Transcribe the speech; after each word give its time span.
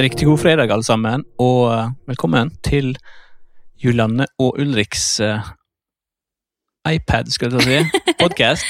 Riktig 0.00 0.24
god 0.24 0.38
fredag, 0.40 0.70
alle 0.72 0.84
sammen, 0.86 1.24
og 1.36 1.66
eh, 1.74 1.88
velkommen 2.08 2.48
til 2.64 2.94
Julianne 3.84 4.24
og 4.40 4.56
Ulriks 4.62 5.02
uh, 5.20 5.50
iPad, 6.88 7.28
skal 7.34 7.52
jeg 7.52 7.66
si, 7.66 8.00
podkast. 8.22 8.64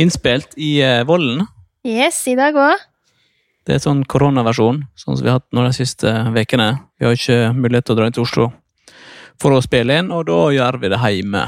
Innspilt 0.00 0.56
i 0.56 0.70
uh, 0.80 1.02
Vollen. 1.04 1.42
Yes, 1.84 2.22
i 2.32 2.36
dag 2.38 2.56
òg. 2.56 2.80
Det 3.68 3.76
er 3.76 3.84
sånn 3.84 4.06
koronaversjon, 4.08 4.86
sånn 4.96 5.18
som 5.18 5.26
vi 5.26 5.28
har 5.28 5.42
hatt 5.42 5.52
nå 5.52 5.66
de 5.66 5.74
siste 5.76 6.16
ukene. 6.32 6.70
Vi 6.96 7.10
har 7.10 7.20
ikke 7.20 7.38
mulighet 7.52 7.90
til 7.90 7.98
å 7.98 8.00
dra 8.00 8.08
inn 8.08 8.16
til 8.16 8.24
Oslo 8.24 8.48
for 9.36 9.52
å 9.52 9.60
spille 9.60 10.00
inn, 10.00 10.08
og 10.08 10.30
da 10.30 10.40
gjør 10.56 10.80
vi 10.80 10.94
det 10.94 11.02
hjemme. 11.04 11.44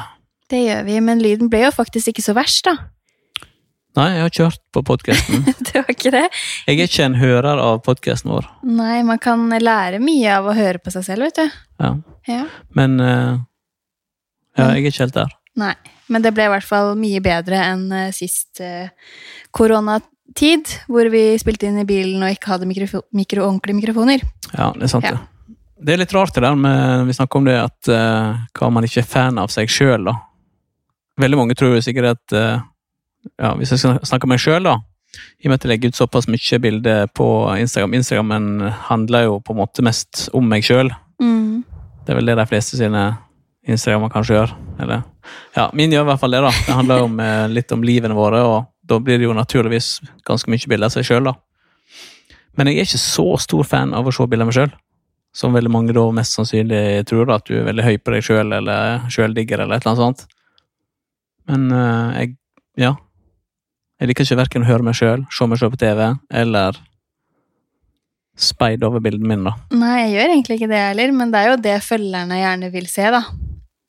Det 0.52 0.60
gjør 0.66 0.85
vi, 0.91 1.01
men 1.09 1.24
lyden 1.24 1.48
ble 1.48 1.65
jo 1.71 1.73
faktisk 1.73 2.12
ikke 2.12 2.27
så 2.29 2.37
verst, 2.37 2.69
da. 2.69 2.77
Nei, 3.99 4.07
jeg 4.15 4.23
har 4.23 4.30
ikke 4.30 4.45
hørt 4.47 4.61
på 4.77 4.83
podkasten. 4.87 5.41
det 5.67 5.80
var 5.80 5.91
ikke 5.91 6.12
det. 6.15 6.27
Jeg 6.69 6.77
er 6.79 6.87
ikke 6.87 7.07
en 7.09 7.17
hører 7.19 7.59
av 7.59 7.80
podkasten 7.83 8.30
vår. 8.30 8.47
Nei, 8.63 9.01
man 9.07 9.19
kan 9.23 9.49
lære 9.51 9.99
mye 10.03 10.37
av 10.37 10.47
å 10.47 10.55
høre 10.55 10.79
på 10.83 10.93
seg 10.95 11.07
selv, 11.09 11.27
vet 11.27 11.41
du. 11.41 11.57
Ja. 11.83 11.91
Ja. 12.30 12.45
Men 12.79 13.01
uh, 13.03 13.41
Ja, 14.59 14.69
jeg 14.77 14.85
er 14.85 14.93
ikke 14.93 15.05
helt 15.07 15.16
der. 15.19 15.35
Nei, 15.59 15.73
men 16.13 16.23
det 16.23 16.30
ble 16.37 16.47
i 16.47 16.53
hvert 16.53 16.66
fall 16.66 16.93
mye 16.99 17.19
bedre 17.25 17.59
enn 17.73 17.89
eh, 17.97 18.13
sist 18.15 18.61
uh, 18.63 18.87
koronatid, 19.57 20.71
hvor 20.87 21.11
vi 21.11 21.25
spilte 21.43 21.66
inn 21.66 21.80
i 21.83 21.87
bilen 21.88 22.23
og 22.23 22.30
ikke 22.37 22.52
hadde 22.55 22.69
mikrofo 22.71 23.02
mikro 23.16 23.45
ordentlige 23.49 23.80
mikrofoner. 23.80 24.23
Ja, 24.55 24.71
det 24.77 24.87
er 24.87 24.93
sant, 24.95 25.09
Ja. 25.10 25.16
det. 25.19 25.57
Det 25.80 25.95
er 25.95 26.02
litt 26.02 26.13
rart 26.13 26.35
det 26.37 26.43
der 26.45 26.57
med 26.60 27.07
Vi 27.09 27.15
snakker 27.16 27.41
om 27.41 27.47
det 27.49 27.54
at 27.57 27.88
uh, 27.88 28.37
hva 28.54 28.69
man 28.71 28.85
ikke 28.85 29.01
er 29.02 29.07
fan 29.09 29.38
av 29.41 29.51
seg 29.51 29.71
sjøl, 29.73 30.04
da. 30.10 30.15
Veldig 31.21 31.38
mange 31.41 31.57
tror 31.59 31.75
jo 31.75 31.82
sikkert 31.85 32.15
at 32.15 32.37
Ja, 33.40 33.54
hvis 33.59 33.73
jeg 33.74 33.82
skal 33.82 34.01
snakke 34.07 34.26
om 34.26 34.32
meg 34.32 34.40
sjøl, 34.43 34.65
da. 34.65 34.79
I 35.40 35.49
og 35.49 35.51
med 35.51 35.59
at 35.59 35.65
jeg 35.66 35.73
legger 35.73 35.90
ut 35.90 35.99
såpass 35.99 36.29
mye 36.30 36.59
bilder 36.63 37.09
på 37.16 37.26
Instagram. 37.59 37.96
Instagrammen 37.99 38.68
handler 38.87 39.26
jo 39.26 39.38
på 39.45 39.54
en 39.54 39.60
måte 39.60 39.85
mest 39.85 40.29
om 40.37 40.46
meg 40.49 40.65
sjøl. 40.65 40.93
Mm. 41.21 41.65
Det 42.04 42.15
er 42.15 42.21
vel 42.21 42.30
det 42.30 42.38
de 42.38 42.46
fleste 42.48 42.79
sine 42.79 43.04
Instagrammer 43.66 44.13
kanskje 44.13 44.38
gjør. 44.38 44.54
Eller 44.80 45.02
Ja, 45.57 45.68
min 45.76 45.93
gjør 45.93 46.07
i 46.07 46.10
hvert 46.13 46.23
fall 46.23 46.37
det, 46.37 46.43
da. 46.46 46.52
Det 46.66 46.76
handler 46.76 47.02
om, 47.04 47.21
eh, 47.21 47.48
litt 47.48 47.73
om 47.73 47.82
livene 47.82 48.16
våre, 48.16 48.41
og 48.43 48.66
da 48.87 48.98
blir 48.98 49.18
det 49.18 49.26
jo 49.26 49.37
naturligvis 49.37 50.01
ganske 50.26 50.51
mye 50.51 50.68
bilder 50.68 50.87
av 50.87 50.95
seg 50.95 51.04
sjøl, 51.04 51.24
da. 51.24 51.35
Men 52.57 52.66
jeg 52.66 52.79
er 52.79 52.88
ikke 52.88 53.02
så 53.02 53.26
stor 53.38 53.65
fan 53.65 53.95
av 53.95 54.07
å 54.07 54.15
se 54.15 54.26
bilder 54.26 54.46
av 54.46 54.51
meg 54.51 54.57
sjøl. 54.57 54.73
Som 55.32 55.54
veldig 55.54 55.71
mange 55.71 55.95
da 55.95 56.10
mest 56.10 56.35
sannsynlig 56.35 57.07
tror, 57.07 57.26
da, 57.26 57.35
at 57.35 57.45
du 57.46 57.60
er 57.60 57.68
veldig 57.68 57.85
høy 57.85 57.98
på 57.98 58.15
deg 58.15 58.23
sjøl, 58.23 58.52
eller 58.52 59.07
sjøldigger, 59.09 59.60
eller 59.60 59.76
et 59.76 59.87
eller 59.87 59.93
annet 59.93 60.07
sånt. 60.07 60.26
Men 61.46 61.71
eh, 61.71 62.18
jeg 62.21 62.37
ja. 62.80 62.95
Jeg 64.00 64.09
liker 64.09 64.25
ikke 64.25 64.41
verken 64.41 64.65
å 64.65 64.70
høre 64.70 64.84
meg 64.87 64.97
sjøl, 64.97 65.26
se 65.28 65.44
meg 65.44 65.60
sjøl 65.60 65.75
på 65.75 65.81
TV, 65.82 66.06
eller 66.32 66.78
speide 68.41 68.88
over 68.88 69.03
bildene 69.04 69.28
mine, 69.28 69.50
da. 69.50 69.76
Nei, 69.76 69.97
jeg 70.06 70.15
gjør 70.15 70.32
egentlig 70.32 70.56
ikke 70.56 70.70
det 70.70 70.81
heller, 70.81 71.12
men 71.12 71.34
det 71.34 71.42
er 71.42 71.50
jo 71.50 71.59
det 71.60 71.76
følgerne 71.84 72.38
gjerne 72.41 72.70
vil 72.72 72.88
se, 72.88 73.10
da. 73.12 73.20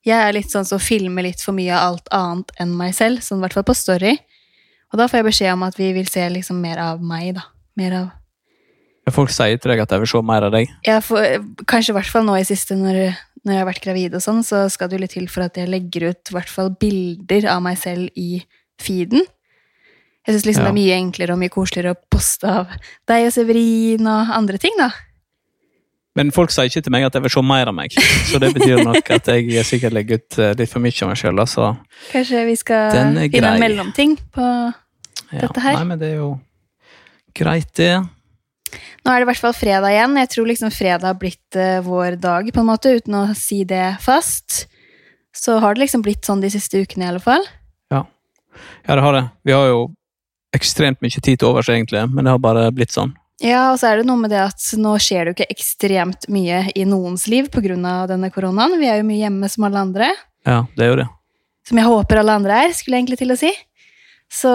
Jeg 0.03 0.17
er 0.17 0.35
litt 0.35 0.51
sånn 0.51 0.67
som 0.67 0.81
filmer 0.83 1.23
litt 1.29 1.43
for 1.45 1.55
mye 1.55 1.71
av 1.77 1.93
alt 1.93 2.11
annet 2.17 2.51
enn 2.59 2.75
meg 2.75 2.95
selv, 2.97 3.23
sånn 3.23 3.39
i 3.39 3.45
hvert 3.45 3.55
fall 3.55 3.67
på 3.69 3.77
Story. 3.77 4.17
Og 4.91 4.99
da 4.99 5.07
får 5.07 5.21
jeg 5.21 5.29
beskjed 5.29 5.55
om 5.55 5.63
at 5.69 5.79
vi 5.79 5.91
vil 5.95 6.09
se 6.11 6.27
liksom 6.35 6.59
mer 6.59 6.81
av 6.83 7.03
meg, 7.05 7.37
da. 7.37 7.47
Mer 7.79 8.01
av 8.01 8.09
Folk 9.11 9.31
sier 9.33 9.57
til 9.59 9.71
deg 9.73 9.79
at 9.81 9.91
de 9.91 9.97
vil 10.03 10.09
se 10.11 10.19
mer 10.23 10.45
av 10.45 10.53
deg. 10.53 10.69
Ja, 10.85 10.99
får, 11.03 11.41
Kanskje 11.67 11.91
i 11.91 11.95
hvert 11.97 12.11
fall 12.11 12.27
nå 12.27 12.35
i 12.37 12.45
siste, 12.47 12.77
når, 12.79 13.15
når 13.43 13.55
jeg 13.55 13.63
har 13.63 13.67
vært 13.67 13.83
gravid 13.83 14.15
og 14.15 14.23
sånn, 14.23 14.43
så 14.45 14.67
skal 14.71 14.91
det 14.91 14.99
jo 14.99 15.01
litt 15.03 15.15
til 15.15 15.25
for 15.31 15.47
at 15.47 15.57
jeg 15.57 15.71
legger 15.71 16.11
ut 16.11 16.31
i 16.31 16.35
hvert 16.35 16.51
fall 16.51 16.69
bilder 16.79 17.47
av 17.55 17.63
meg 17.65 17.79
selv 17.81 18.11
i 18.19 18.43
feeden. 18.79 19.25
Jeg 20.27 20.35
syns 20.35 20.45
liksom 20.45 20.63
Ja. 20.65 20.69
det 20.69 20.73
er 20.73 20.79
mye 20.81 20.97
enklere 20.99 21.33
og 21.33 21.39
mye 21.41 21.49
koseligere 21.53 21.95
å 21.95 22.01
poste 22.13 22.45
av 22.47 22.67
deg 23.09 23.25
og 23.25 23.33
Severin 23.33 24.05
og 24.07 24.33
andre 24.37 24.57
ting, 24.61 24.75
da. 24.77 24.91
Men 26.15 26.31
folk 26.35 26.51
sier 26.51 26.67
ikke 26.67 26.83
til 26.83 26.91
meg 26.91 27.05
at 27.07 27.15
jeg 27.15 27.23
vil 27.23 27.31
se 27.31 27.41
mer 27.41 27.69
av 27.71 27.73
meg. 27.75 27.93
Så 28.27 28.39
det 28.43 28.51
betyr 28.53 28.81
nok 28.83 29.09
at 29.15 29.29
jeg 29.31 29.63
sikkert 29.65 29.93
legger 29.95 30.19
ut 30.19 30.39
eh, 30.43 30.53
litt 30.59 30.69
for 30.69 30.83
mye 30.83 30.91
av 31.05 31.07
meg 31.13 31.19
sjøl. 31.21 31.39
Altså. 31.39 31.69
Kanskje 32.11 32.41
vi 32.49 32.55
skal 32.59 32.91
finne 32.91 33.51
en 33.53 33.59
mellomting 33.63 34.17
på 34.35 34.47
Ja. 35.31 35.45
Dette 35.45 35.61
her. 35.63 35.77
Nei, 35.79 35.85
men 35.87 35.99
det 36.01 36.09
er 36.11 36.17
jo 36.19 36.33
greit, 37.33 37.69
det. 37.79 37.93
Nå 39.05 39.11
er 39.13 39.21
det 39.21 39.23
i 39.23 39.29
hvert 39.29 39.39
fall 39.39 39.55
fredag 39.55 39.93
igjen. 39.93 40.17
Jeg 40.19 40.29
tror 40.33 40.49
liksom 40.49 40.73
fredag 40.75 41.07
har 41.07 41.15
blitt 41.21 41.55
eh, 41.55 41.79
vår 41.85 42.17
dag, 42.19 42.51
på 42.51 42.59
en 42.59 42.67
måte, 42.67 42.91
uten 42.99 43.15
å 43.15 43.23
si 43.35 43.61
det 43.63 43.95
fast. 44.03 44.65
Så 45.31 45.55
har 45.63 45.73
det 45.75 45.85
liksom 45.85 46.03
blitt 46.03 46.27
sånn 46.27 46.43
de 46.43 46.51
siste 46.51 46.83
ukene, 46.83 47.07
i 47.07 47.11
alle 47.13 47.23
fall. 47.23 47.47
Ja, 47.91 48.03
det 48.97 49.03
har 49.07 49.13
det. 49.15 49.23
Vi 49.47 49.55
har 49.55 49.67
jo 49.71 49.79
ekstremt 50.55 51.01
mye 51.03 51.21
tid 51.21 51.39
til 51.39 51.49
overs, 51.49 51.69
egentlig, 51.71 52.03
men 52.11 52.25
det 52.27 52.33
har 52.33 52.41
bare 52.43 52.67
blitt 52.75 52.93
sånn. 52.93 53.13
Ja, 53.41 53.71
og 53.71 53.79
så 53.81 53.89
er 53.89 53.99
det 53.99 54.05
noe 54.05 54.21
med 54.21 54.29
det 54.29 54.41
at 54.43 54.65
nå 54.77 54.93
skjer 55.01 55.25
det 55.25 55.31
jo 55.31 55.37
ikke 55.39 55.55
ekstremt 55.55 56.27
mye 56.29 56.61
i 56.77 56.85
noens 56.85 57.25
liv 57.31 57.49
pga. 57.49 58.05
denne 58.07 58.29
koronaen. 58.29 58.77
Vi 58.79 58.87
er 58.87 59.01
jo 59.01 59.07
mye 59.07 59.23
hjemme 59.23 59.49
som 59.49 59.65
alle 59.65 59.81
andre. 59.81 60.11
Ja, 60.45 60.65
det 60.77 60.85
er 60.85 60.89
jo 60.89 60.99
det. 61.01 61.07
Som 61.67 61.77
jeg 61.77 61.89
håper 61.89 62.21
alle 62.21 62.37
andre 62.37 62.59
er, 62.65 62.73
skulle 62.73 62.97
jeg 62.97 63.05
egentlig 63.05 63.21
til 63.21 63.33
å 63.33 63.39
si. 63.39 63.51
Så 64.31 64.51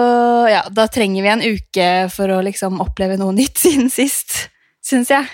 ja, 0.49 0.63
da 0.71 0.87
trenger 0.87 1.23
vi 1.23 1.29
en 1.29 1.43
uke 1.43 1.89
for 2.09 2.31
å 2.31 2.39
liksom 2.45 2.79
oppleve 2.81 3.19
noe 3.19 3.35
nytt 3.35 3.59
siden 3.63 3.91
sist, 3.91 4.47
syns 4.85 5.11
jeg. 5.11 5.27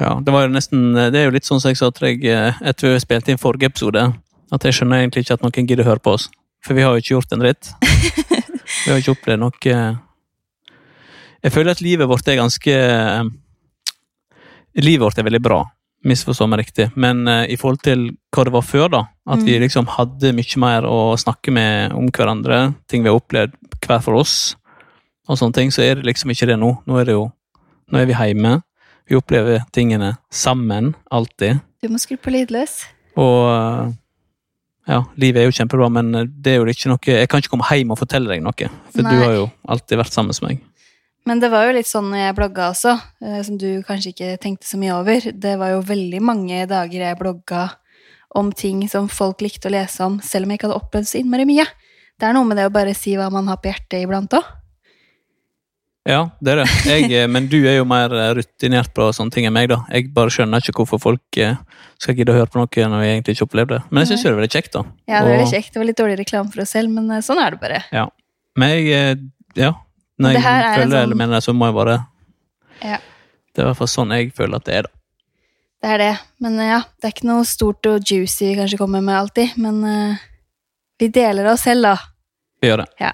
Ja, 0.00 0.16
det 0.18 0.32
var 0.34 0.48
jo 0.48 0.50
nesten 0.50 0.96
Det 0.96 1.14
er 1.14 1.28
jo 1.28 1.34
litt 1.36 1.46
sånn 1.46 1.60
som 1.62 1.70
jeg 1.70 1.78
sa 1.78 1.92
til 1.94 2.08
deg 2.08 2.24
eh, 2.26 2.56
etter 2.66 2.90
vi 2.96 3.02
spilte 3.04 3.30
inn 3.30 3.38
forrige 3.38 3.68
episode, 3.70 4.08
at 4.52 4.64
jeg 4.66 4.78
skjønner 4.78 5.04
egentlig 5.04 5.26
ikke 5.26 5.36
at 5.36 5.44
noen 5.44 5.68
gidder 5.68 5.86
høre 5.86 6.02
på 6.02 6.16
oss. 6.16 6.30
For 6.64 6.78
vi 6.78 6.82
har 6.86 6.96
jo 6.96 7.04
ikke 7.04 7.14
gjort 7.18 7.36
en 7.36 7.44
dritt. 7.44 7.70
Vi 8.82 8.90
har 8.90 8.98
ikke 8.98 9.14
opplevd 9.14 9.40
noe 9.42 9.70
eh, 9.70 9.94
Jeg 11.44 11.52
føler 11.54 11.74
at 11.76 11.82
livet 11.84 12.08
vårt 12.10 12.28
er 12.28 12.40
ganske 12.40 12.74
eh, 12.74 13.22
Livet 14.82 15.04
vårt 15.04 15.18
er 15.20 15.26
veldig 15.26 15.42
bra, 15.44 15.58
misforstå 16.08 16.46
meg 16.48 16.62
riktig, 16.64 16.88
men 16.96 17.26
eh, 17.28 17.44
i 17.52 17.58
forhold 17.60 17.82
til 17.84 18.06
hva 18.32 18.44
det 18.48 18.54
var 18.54 18.64
før, 18.64 18.88
da, 18.94 19.02
at 19.28 19.42
vi 19.44 19.58
Mm. 19.58 19.62
liksom 19.66 19.86
hadde 19.98 20.32
mye 20.34 20.58
mer 20.62 20.86
å 20.88 21.14
snakke 21.20 21.52
med 21.52 21.92
om 21.92 22.08
hverandre, 22.08 22.74
ting 22.88 23.04
vi 23.04 23.10
har 23.12 23.18
opplevd 23.20 23.52
hver 23.84 24.00
for 24.02 24.16
oss, 24.22 24.56
og 25.28 25.36
sånne 25.38 25.54
ting, 25.54 25.70
så 25.70 25.82
er 25.84 25.96
det 26.00 26.06
liksom 26.08 26.32
ikke 26.32 26.48
det 26.48 26.56
nå. 26.58 26.72
Nå 26.86 26.98
er 27.00 27.04
det 27.04 27.14
jo 27.18 27.30
Nå 27.92 27.98
er 28.00 28.06
vi 28.08 28.14
hjemme. 28.16 28.62
Vi 29.06 29.16
opplever 29.18 29.66
tingene 29.74 30.14
sammen, 30.32 30.94
alltid. 31.12 31.60
Du 31.82 31.90
må 31.92 31.98
skru 32.00 32.16
på 32.16 32.32
lydløs. 32.32 32.86
Og 33.20 33.92
ja, 34.88 34.98
livet 35.20 35.42
er 35.42 35.46
jo 35.46 35.54
kjempebra, 35.54 35.88
men 35.94 36.10
det 36.42 36.56
er 36.56 36.58
jo 36.58 36.66
ikke 36.66 36.90
noe 36.90 37.14
Jeg 37.14 37.28
kan 37.30 37.42
ikke 37.42 37.52
komme 37.52 37.68
hjem 37.70 37.92
og 37.94 38.00
fortelle 38.00 38.32
deg 38.32 38.42
noe, 38.42 38.70
for 38.90 39.06
Nei. 39.06 39.12
du 39.12 39.22
har 39.22 39.34
jo 39.36 39.44
alltid 39.70 40.00
vært 40.00 40.16
sammen 40.16 40.34
med 40.34 40.48
meg. 40.48 40.64
Men 41.28 41.38
det 41.38 41.52
var 41.52 41.68
jo 41.68 41.76
litt 41.76 41.86
sånn 41.86 42.08
når 42.10 42.18
jeg 42.18 42.36
blogga 42.40 42.70
også, 42.72 42.96
eh, 43.22 43.38
som 43.46 43.58
du 43.60 43.68
kanskje 43.86 44.10
ikke 44.10 44.32
tenkte 44.42 44.66
så 44.66 44.80
mye 44.80 44.96
over. 44.96 45.28
Det 45.30 45.54
var 45.60 45.76
jo 45.76 45.84
veldig 45.86 46.22
mange 46.24 46.64
dager 46.66 47.06
jeg 47.06 47.20
blogga 47.20 47.68
om 48.34 48.50
ting 48.50 48.82
som 48.90 49.06
folk 49.12 49.44
likte 49.44 49.70
å 49.70 49.74
lese 49.74 50.02
om, 50.02 50.18
selv 50.24 50.48
om 50.48 50.52
jeg 50.52 50.58
ikke 50.58 50.70
hadde 50.70 50.80
opplevd 50.80 51.10
så 51.10 51.20
innmari 51.20 51.46
mye. 51.46 51.68
Det 52.18 52.26
er 52.26 52.34
noe 52.34 52.48
med 52.48 52.58
det 52.58 52.66
å 52.66 52.74
bare 52.74 52.94
si 52.96 53.14
hva 53.18 53.28
man 53.30 53.46
har 53.50 53.60
på 53.62 53.70
hjertet 53.70 54.02
iblant 54.02 54.34
òg. 54.34 54.50
Ja, 56.08 56.30
det 56.42 56.50
er 56.50 56.56
det. 56.64 56.70
Jeg, 56.90 57.04
eh, 57.14 57.28
men 57.30 57.44
du 57.46 57.60
er 57.62 57.76
jo 57.76 57.84
mer 57.86 58.10
eh, 58.10 58.32
rutinert 58.34 58.90
på 58.94 59.04
sånne 59.14 59.30
ting 59.34 59.46
enn 59.46 59.54
meg, 59.54 59.68
da. 59.70 59.76
Jeg 59.94 60.08
bare 60.14 60.32
skjønner 60.34 60.58
ikke 60.64 60.74
hvorfor 60.80 60.98
folk 60.98 61.38
eh, 61.38 61.54
skal 62.02 62.16
gidde 62.18 62.34
å 62.34 62.38
høre 62.40 62.50
på 62.50 62.58
noe 62.58 62.88
når 62.90 63.04
vi 63.04 63.10
egentlig 63.12 63.36
ikke 63.36 63.46
opplevde 63.46 63.76
det. 63.78 63.82
Men 63.90 64.02
jeg 64.02 64.10
syns 64.10 64.24
det 64.24 64.30
er 64.32 64.38
veldig 64.40 64.52
kjekt, 64.56 64.72
da. 64.74 64.82
Ja, 65.06 65.20
det 65.22 65.22
er 65.22 65.36
veldig 65.36 65.52
kjekt. 65.52 65.70
Det 65.72 65.78
var 65.82 65.88
litt 65.92 66.00
dårlig 66.02 66.18
reklame 66.18 66.50
for 66.50 66.64
oss 66.64 66.74
selv, 66.74 66.90
men 66.90 67.22
sånn 67.22 67.38
er 67.44 67.54
det 67.54 67.60
bare. 67.62 67.82
Ja, 67.94 68.08
Men 68.58 68.74
jeg 68.74 69.22
Ja. 69.56 69.70
Når 70.18 70.34
jeg 70.34 70.42
er 70.42 70.42
føler 70.44 70.74
det 70.76 70.82
eller 70.82 71.06
sånn- 71.06 71.16
mener 71.18 71.34
det, 71.38 71.42
så 71.46 71.52
må 71.54 71.66
jeg 71.70 71.74
bare 71.78 71.94
Ja. 72.82 72.98
Det 73.54 73.60
er 73.60 73.62
i 73.62 73.68
hvert 73.70 73.76
fall 73.78 73.92
sånn 73.94 74.12
jeg 74.16 74.32
føler 74.34 74.56
at 74.56 74.64
det 74.64 74.74
er, 74.74 74.82
da. 74.82 74.90
Det 75.82 75.90
er 75.94 75.98
det. 75.98 76.12
Men 76.40 76.58
ja, 76.58 76.78
det 77.00 77.08
er 77.08 77.12
ikke 77.14 77.26
noe 77.30 77.44
stort 77.44 77.86
og 77.86 78.02
juicy 78.06 78.50
vi 78.50 78.58
kanskje 78.58 78.78
kommer 78.78 79.02
med 79.02 79.14
alltid, 79.18 79.56
men 79.58 79.82
uh, 79.84 80.16
vi 80.98 81.08
deler 81.08 81.46
oss 81.52 81.62
selv, 81.66 81.82
da. 81.82 81.96
Vi 82.62 82.68
gjør 82.70 82.82
det. 82.84 82.86
Ja. 83.00 83.10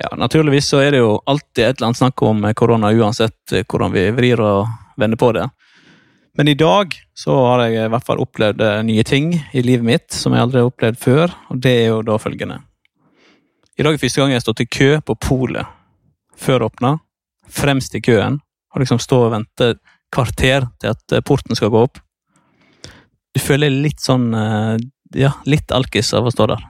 Ja, 0.00 0.16
naturligvis 0.16 0.68
så 0.68 0.78
er 0.80 0.94
det 0.94 1.02
jo 1.02 1.18
alltid 1.28 1.64
et 1.64 1.76
eller 1.76 1.90
annet 1.90 1.98
snakk 1.98 2.22
om 2.24 2.44
eh, 2.44 2.54
korona, 2.56 2.88
uansett 2.96 3.52
eh, 3.52 3.66
hvordan 3.68 3.92
vi 3.92 4.06
vrir 4.16 4.40
og 4.40 4.70
vender 4.96 5.20
på 5.20 5.28
det. 5.36 5.44
Men 6.38 6.48
i 6.48 6.54
dag 6.56 6.94
så 7.16 7.36
har 7.36 7.66
jeg 7.66 7.84
i 7.84 7.90
hvert 7.92 8.06
fall 8.06 8.22
opplevd 8.24 8.64
eh, 8.64 8.78
nye 8.88 9.04
ting 9.04 9.34
i 9.36 9.64
livet 9.66 9.84
mitt 9.84 10.16
som 10.16 10.32
jeg 10.32 10.46
aldri 10.46 10.62
har 10.62 10.70
opplevd 10.70 11.00
før, 11.02 11.36
og 11.52 11.60
det 11.60 11.74
er 11.82 11.86
jo 11.90 12.00
da 12.08 12.16
følgende. 12.22 12.62
I 13.76 13.84
dag 13.84 13.92
er 13.92 14.00
første 14.00 14.22
gang 14.22 14.32
jeg 14.32 14.40
har 14.40 14.46
stått 14.46 14.64
i 14.64 14.70
kø 14.72 14.90
på 15.04 15.18
polet 15.20 15.76
før 16.40 16.64
åpna, 16.70 16.94
fremst 17.52 17.96
i 17.98 18.00
køen, 18.04 18.40
og 18.72 18.80
liksom 18.80 19.02
stå 19.04 19.20
og 19.26 19.34
vente 19.36 19.74
kvarter 20.14 20.64
til 20.80 20.94
at 20.94 21.20
porten 21.28 21.58
skal 21.58 21.74
gå 21.74 21.84
opp. 21.90 22.00
Du 23.36 23.40
føler 23.42 23.68
litt 23.68 24.00
sånn 24.00 24.30
ja, 25.14 25.32
litt 25.44 25.72
alkis 25.76 26.14
av 26.16 26.26
å 26.26 26.32
stå 26.32 26.48
der. 26.50 26.64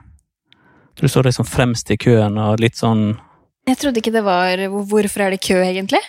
Du 0.99 1.07
står 1.07 1.23
liksom 1.29 1.45
fremst 1.47 1.89
i 1.91 1.97
køen 1.97 2.37
og 2.37 2.59
litt 2.59 2.75
sånn 2.75 3.17
Jeg 3.67 3.77
trodde 3.77 4.01
ikke 4.01 4.11
det 4.13 4.23
var 4.25 4.57
Hvorfor 4.69 5.21
er 5.21 5.29
det 5.31 5.41
kø, 5.41 5.55
egentlig? 5.63 6.01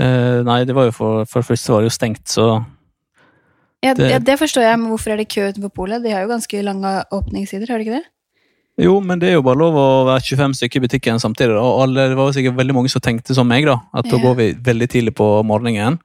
eh, 0.00 0.42
Nei, 0.46 0.64
det 0.64 0.74
var 0.74 0.88
jo 0.90 0.94
for, 0.96 1.24
for 1.30 1.42
første 1.46 1.72
var 1.74 1.82
det 1.84 1.90
jo 1.92 1.96
stengt, 1.98 2.24
så 2.28 2.64
Ja, 3.82 3.94
Det- 3.94 4.10
ja, 4.10 4.18
det 4.18 4.38
forstår 4.38 4.62
jeg, 4.62 4.78
men 4.78 4.90
hvorfor 4.90 5.10
er 5.12 5.16
det 5.16 5.28
kø 5.28 5.48
utenfor 5.52 5.72
polet? 5.74 6.02
De 6.02 6.10
har 6.10 6.22
jo 6.22 6.28
ganske 6.30 6.62
lange 6.62 7.04
åpningssider, 7.12 7.66
har 7.68 7.78
de 7.78 7.84
ikke 7.84 7.98
det? 7.98 8.04
Jo, 8.78 9.00
men 9.00 9.18
det 9.18 9.28
er 9.28 9.32
jo 9.34 9.42
bare 9.42 9.58
lov 9.58 9.74
å 9.74 10.06
være 10.06 10.22
25 10.22 10.54
stykker 10.54 10.76
i 10.76 10.86
butikken 10.86 11.18
samtidig. 11.20 11.58
Og 11.60 11.82
alle, 11.82 12.08
det 12.08 12.16
var 12.16 12.30
jo 12.30 12.32
sikkert 12.32 12.56
veldig 12.56 12.74
mange 12.74 12.88
som 12.88 13.00
tenkte 13.02 13.34
som 13.34 13.46
meg, 13.46 13.66
da. 13.66 13.74
At 13.92 14.06
da 14.08 14.16
går 14.22 14.36
vi 14.38 14.46
veldig 14.54 14.88
tidlig 14.88 15.14
på 15.18 15.26
morgenen. 15.44 15.98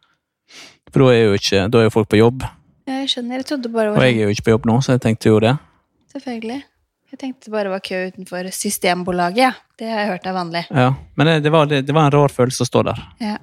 For 0.91 0.99
da 1.05 1.11
er 1.13 1.23
jo 1.29 1.33
ikke, 1.37 1.69
da 1.71 1.77
er 1.79 1.83
jo 1.87 1.89
folk 1.93 2.09
på 2.09 2.17
jobb, 2.19 2.41
Ja, 2.87 2.93
jeg 3.03 3.09
skjønner. 3.09 3.35
Jeg 3.37 3.45
trodde 3.45 3.71
bare 3.71 3.93
det 3.93 3.97
og 3.97 4.03
jeg 4.03 4.15
er 4.17 4.23
jo 4.25 4.33
ikke 4.33 4.43
på 4.47 4.53
jobb 4.57 4.65
nå, 4.65 4.75
så 4.81 4.97
jeg 4.97 5.01
tenkte 5.01 5.25
jo 5.29 5.39
det. 5.39 5.53
sånn. 5.53 6.21
Selvfølgelig. 6.21 6.63
Jeg 7.07 7.19
tenkte 7.21 7.47
det 7.47 7.53
bare 7.53 7.71
var 7.71 7.79
kø 7.85 7.99
utenfor 8.09 8.49
Systembolaget, 8.51 9.37
ja. 9.39 9.51
Det 9.79 9.87
har 9.87 10.01
jeg 10.01 10.09
hørt 10.09 10.25
er 10.27 10.33
vanlig. 10.35 10.63
Ja. 10.73 10.89
Men 11.15 11.29
det, 11.29 11.35
det, 11.45 11.51
var, 11.53 11.69
det, 11.71 11.85
det 11.87 11.93
var 11.95 12.09
en 12.09 12.15
rar 12.17 12.33
følelse 12.33 12.65
å 12.65 12.67
stå 12.67 12.81
der. 12.89 12.99
Ja. 13.23 13.37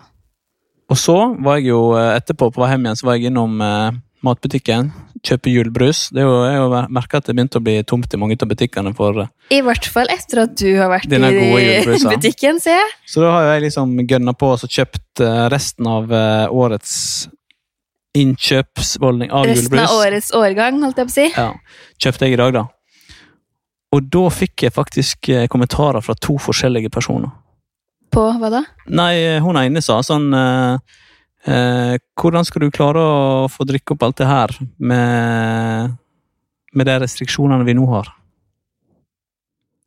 Og 0.92 0.98
så 1.00 1.14
var 1.40 1.56
jeg 1.56 1.70
jo 1.70 1.78
eh, 1.96 2.10
etterpå 2.18 2.50
på 2.52 2.60
vei 2.60 2.74
hjem 2.74 2.84
igjen, 2.84 2.98
så 3.00 3.06
var 3.08 3.16
jeg 3.16 3.30
innom 3.30 3.54
eh, 3.64 3.96
matbutikken. 4.26 4.90
Kjøpe 5.24 5.48
julebrus. 5.48 6.10
Det 6.12 6.20
er 6.20 6.26
jo, 6.28 6.34
jeg 6.44 6.60
har 6.60 6.90
merka 6.92 7.22
at 7.22 7.30
det 7.30 7.36
begynte 7.38 7.62
å 7.62 7.64
bli 7.64 7.78
tomt 7.88 8.12
i 8.12 8.20
mange 8.20 8.36
av 8.36 8.50
butikkene. 8.52 8.92
for... 8.98 9.22
eh, 9.24 9.56
I 9.56 9.62
hvert 9.64 9.88
fall 9.94 10.12
etter 10.12 10.42
at 10.44 10.52
du 10.60 10.68
har 10.76 10.92
vært 10.92 11.08
i 11.08 11.22
butikken, 12.04 12.60
ser 12.60 12.76
jeg. 12.82 12.92
Så 13.08 13.24
da 13.24 13.32
har 13.38 13.48
jeg 13.54 13.64
liksom 13.70 13.96
gønna 14.04 14.36
på 14.36 14.52
og 14.58 14.68
kjøpt 14.68 15.24
eh, 15.24 15.46
resten 15.54 15.88
av 15.88 16.12
årets 16.52 16.98
innkjøpsvoldning 18.14 19.32
av 19.34 19.48
Resten 19.48 19.72
julebrus. 19.72 19.90
av 19.90 20.04
årets 20.04 20.32
årgang, 20.38 20.82
holdt 20.84 21.00
jeg 21.00 21.08
på 21.08 21.12
å 21.12 21.16
si. 21.16 21.26
Ja, 21.34 21.48
kjøpte 22.04 22.28
jeg 22.28 22.36
i 22.36 22.40
dag, 22.44 22.52
da. 22.60 22.66
Og 23.94 24.10
da 24.10 24.26
fikk 24.32 24.66
jeg 24.66 24.74
faktisk 24.74 25.30
eh, 25.30 25.46
kommentarer 25.50 26.02
fra 26.04 26.16
to 26.18 26.36
forskjellige 26.42 26.90
personer. 26.94 27.30
På 28.14 28.26
hva 28.38 28.50
da? 28.52 28.62
Nei, 28.94 29.38
hun 29.42 29.58
ene 29.58 29.82
sa 29.82 30.00
sånn 30.06 30.28
eh, 30.38 30.98
eh, 31.50 31.94
Hvordan 32.18 32.46
skal 32.46 32.64
du 32.64 32.74
klare 32.74 33.02
å 33.02 33.46
få 33.50 33.66
drikke 33.66 33.94
opp 33.94 34.04
alt 34.06 34.20
det 34.20 34.28
her 34.28 34.54
med, 34.78 35.96
med 36.74 36.90
de 36.90 37.00
restriksjonene 37.02 37.66
vi 37.66 37.74
nå 37.78 37.88
har? 37.90 38.12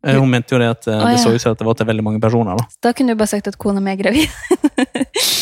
Eh, 0.06 0.20
hun 0.20 0.30
mente 0.30 0.56
jo 0.56 0.60
det 0.62 0.70
at 0.70 0.86
det 0.86 0.96
oh, 0.96 1.10
ja. 1.12 1.20
så 1.20 1.34
ut 1.34 1.42
som 1.42 1.56
at 1.56 1.60
det 1.60 1.68
var 1.68 1.78
til 1.80 1.88
veldig 1.90 2.04
mange 2.06 2.22
personer. 2.24 2.60
da. 2.60 2.68
Da 2.84 2.94
kunne 2.96 3.16
du 3.16 3.20
bare 3.20 3.32
sagt 3.32 3.48
at 3.50 3.58
kona 3.60 3.84
mi 3.84 3.96
er 3.96 4.02
gravid. 4.04 4.28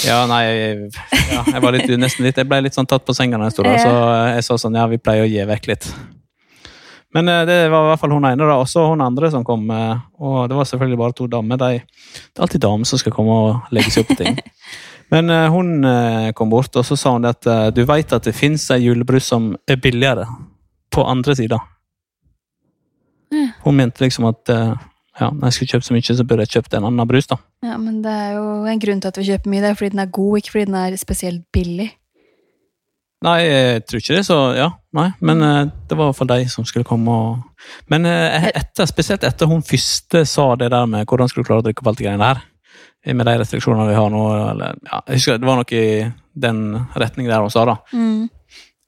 Ja, 0.05 0.19
nei, 0.29 0.43
jeg, 0.45 0.89
ja, 1.31 1.39
jeg 1.49 1.61
var 1.63 1.73
litt, 1.73 1.89
nesten 1.97 2.27
litt 2.27 2.37
Jeg 2.37 2.45
ble 2.45 2.59
litt 2.61 2.75
sånn 2.77 2.85
tatt 2.85 3.01
på 3.07 3.13
senga 3.17 3.39
når 3.39 3.49
jeg 3.49 3.55
sto 3.55 3.63
der, 3.65 3.79
så 3.81 3.93
jeg 4.35 4.43
sa 4.45 4.57
sånn 4.61 4.77
Ja, 4.77 4.83
vi 4.91 4.99
pleier 5.01 5.25
å 5.25 5.29
gi 5.29 5.41
vekk 5.49 5.69
litt. 5.71 5.87
Men 7.15 7.29
eh, 7.31 7.43
det 7.47 7.57
var 7.71 7.85
i 7.85 7.89
hvert 7.93 8.01
fall 8.01 8.11
hun 8.15 8.27
ene, 8.27 8.43
da. 8.47 8.57
Også 8.59 8.89
hun 8.89 9.03
andre 9.03 9.29
som 9.31 9.45
kom. 9.47 9.69
eh, 9.71 10.01
Og 10.19 10.49
det 10.51 10.57
var 10.57 10.67
selvfølgelig 10.67 10.99
bare 10.99 11.15
to 11.15 11.27
damer. 11.31 11.59
De, 11.61 11.69
det 11.79 12.35
er 12.35 12.43
alltid 12.47 12.63
damer 12.65 12.89
som 12.89 12.99
skal 13.01 13.15
komme 13.15 13.37
og 13.45 13.75
legge 13.75 13.93
seg 13.93 14.03
opp 14.05 14.17
ting. 14.19 14.39
Men 15.13 15.29
eh, 15.29 15.47
hun 15.53 15.85
kom 16.35 16.51
bort, 16.51 16.75
og 16.75 16.85
så 16.87 16.97
sa 16.99 17.13
hun 17.15 17.27
at 17.29 17.45
du 17.75 17.83
veit 17.85 18.11
at 18.15 18.25
det 18.25 18.33
fins 18.35 18.65
ei 18.73 18.81
julebrus 18.87 19.27
som 19.31 19.53
er 19.69 19.79
billigere 19.79 20.25
på 20.91 21.03
andre 21.05 21.35
sida. 21.37 21.59
Ja. 23.35 23.47
Hun 23.65 23.77
mente 23.77 24.03
liksom 24.03 24.25
at 24.29 24.49
ja, 24.49 25.29
når 25.31 25.47
jeg 25.47 25.55
skulle 25.55 25.71
kjøpt 25.75 25.87
så 25.87 25.93
mye, 25.95 26.15
så 26.17 26.25
burde 26.27 26.43
jeg 26.43 26.55
kjøpt 26.57 26.73
en 26.75 26.87
annen 26.89 27.07
brus, 27.07 27.27
da. 27.31 27.37
Ja, 27.63 27.77
men 27.79 28.01
det 28.03 28.11
er 28.11 28.33
jo 28.35 28.47
en 28.67 28.81
grunn 28.81 28.99
til 29.03 29.11
at 29.13 29.19
vi 29.19 29.27
kjøper 29.29 29.51
mye. 29.53 29.61
Det 29.63 29.69
er 29.69 29.77
fordi 29.79 29.93
den 29.93 30.03
er 30.03 30.11
god, 30.17 30.37
ikke 30.41 30.51
fordi 30.55 30.65
den 30.67 30.79
er 30.81 30.97
spesielt 30.99 31.45
billig. 31.55 31.87
Nei, 33.25 33.37
jeg 33.47 33.85
tror 33.87 34.01
ikke 34.03 34.17
det, 34.17 34.25
så 34.27 34.39
ja. 34.57 34.67
Nei, 34.95 35.09
men 35.19 35.41
eh, 35.43 35.61
det 35.89 35.97
var 35.97 36.07
i 36.07 36.11
hvert 36.11 36.19
fall 36.21 36.31
de 36.31 36.49
som 36.51 36.67
skulle 36.67 36.87
komme 36.87 37.11
og 37.11 37.71
Men 37.91 38.07
eh, 38.07 38.49
etter, 38.55 38.87
spesielt 38.87 39.25
etter 39.27 39.49
hun 39.49 39.65
første 39.65 40.23
sa 40.29 40.51
det 40.59 40.71
der 40.71 40.85
med 40.87 41.07
hvordan 41.09 41.31
skulle 41.31 41.43
du 41.43 41.49
klare 41.49 41.63
å 41.63 41.65
drikke 41.65 41.83
opp 41.83 41.91
alt 41.91 41.99
det 41.99 42.07
greiene 42.07 42.29
der, 42.29 42.45
med 43.13 43.27
de 43.27 43.35
restriksjonene 43.41 43.89
vi 43.89 43.97
har 43.97 44.13
nå, 44.13 44.23
eller 44.53 44.79
ja, 44.79 45.01
jeg 45.05 45.19
husker 45.19 45.41
Det 45.41 45.49
var 45.49 45.59
noe 45.59 45.81
i 45.81 46.07
den 46.45 46.63
retningen 46.95 47.31
der 47.31 47.43
hun 47.43 47.53
sa, 47.53 47.67
da. 47.67 47.75
Mm. 47.95 48.31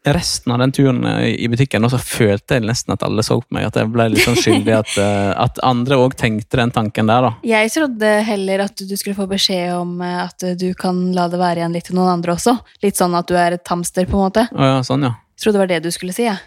Resten 0.07 0.54
av 0.56 0.62
den 0.63 0.71
turen 0.71 1.04
eh, 1.09 1.33
i 1.44 1.50
butikken, 1.51 1.83
og 1.83 1.92
så 1.92 2.00
følte 2.00 2.56
jeg 2.56 2.63
nesten 2.69 2.95
at 2.95 3.03
alle 3.03 3.25
så 3.27 3.42
på 3.42 3.57
meg, 3.57 3.68
at 3.68 3.81
jeg 3.81 3.92
ble 3.92 4.07
litt 4.13 4.24
sånn 4.24 4.39
skyldig 4.39 4.77
at, 4.77 4.95
at 5.45 5.62
andre 5.68 6.00
òg 6.00 6.15
tenkte 6.19 6.62
den 6.62 6.71
tanken 6.71 7.12
der, 7.12 7.27
da. 7.27 7.33
Jeg 7.51 7.75
trodde 7.75 8.15
heller 8.31 8.68
at 8.69 8.80
du 8.80 8.95
skulle 8.95 9.19
få 9.19 9.27
beskjed 9.27 9.75
om 9.75 10.00
at 10.07 10.53
du 10.56 10.69
kan 10.80 11.10
la 11.18 11.27
det 11.27 11.44
være 11.44 11.65
igjen 11.65 11.75
litt 11.75 11.92
til 11.92 12.00
noen 12.00 12.15
andre 12.15 12.38
også. 12.39 12.56
Litt 12.88 13.00
sånn 13.00 13.19
at 13.19 13.27
du 13.27 13.36
er 13.36 13.60
et 13.60 13.75
hamster, 13.75 14.07
på 14.07 14.15
en 14.21 14.30
måte. 14.30 14.48
Å 14.56 14.75
ja, 14.77 14.83
sånn, 14.88 15.10
ja. 15.12 15.18
Jeg 15.38 15.44
trodde 15.44 15.60
det 15.60 15.62
var 15.62 15.69
det 15.69 15.84
du 15.86 15.92
skulle 15.94 16.16
si, 16.18 16.25
jeg. 16.25 16.39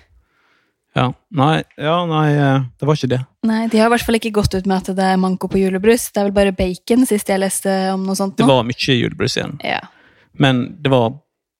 Ja, 0.98 1.04
nei, 1.38 1.60
ja, 1.78 1.94
nei, 2.10 2.24
eh, 2.34 2.62
det 2.80 2.86
var 2.88 2.98
ikke 2.98 3.12
det. 3.12 3.20
Nei, 3.46 3.60
de 3.70 3.78
har 3.78 3.86
i 3.86 3.92
hvert 3.94 4.02
fall 4.02 4.18
ikke 4.18 4.32
gått 4.34 4.56
ut 4.58 4.66
med 4.66 4.80
at 4.82 4.96
det 4.98 5.04
er 5.06 5.20
manko 5.22 5.46
på 5.46 5.60
julebrus. 5.60 6.08
Det 6.10 6.18
er 6.18 6.26
vel 6.26 6.34
bare 6.34 6.54
bacon, 6.56 7.06
sist 7.06 7.30
jeg 7.30 7.38
leste 7.38 7.70
om 7.94 8.02
noe 8.08 8.18
sånt 8.18 8.34
Nå. 8.34 8.42
Det 8.42 8.48
var 8.50 8.66
mye 8.66 8.96
julebrus 8.98 9.36
igjen. 9.38 9.54
Ja. 9.62 9.78
Men 10.34 10.64
det 10.82 10.90
var 10.92 11.12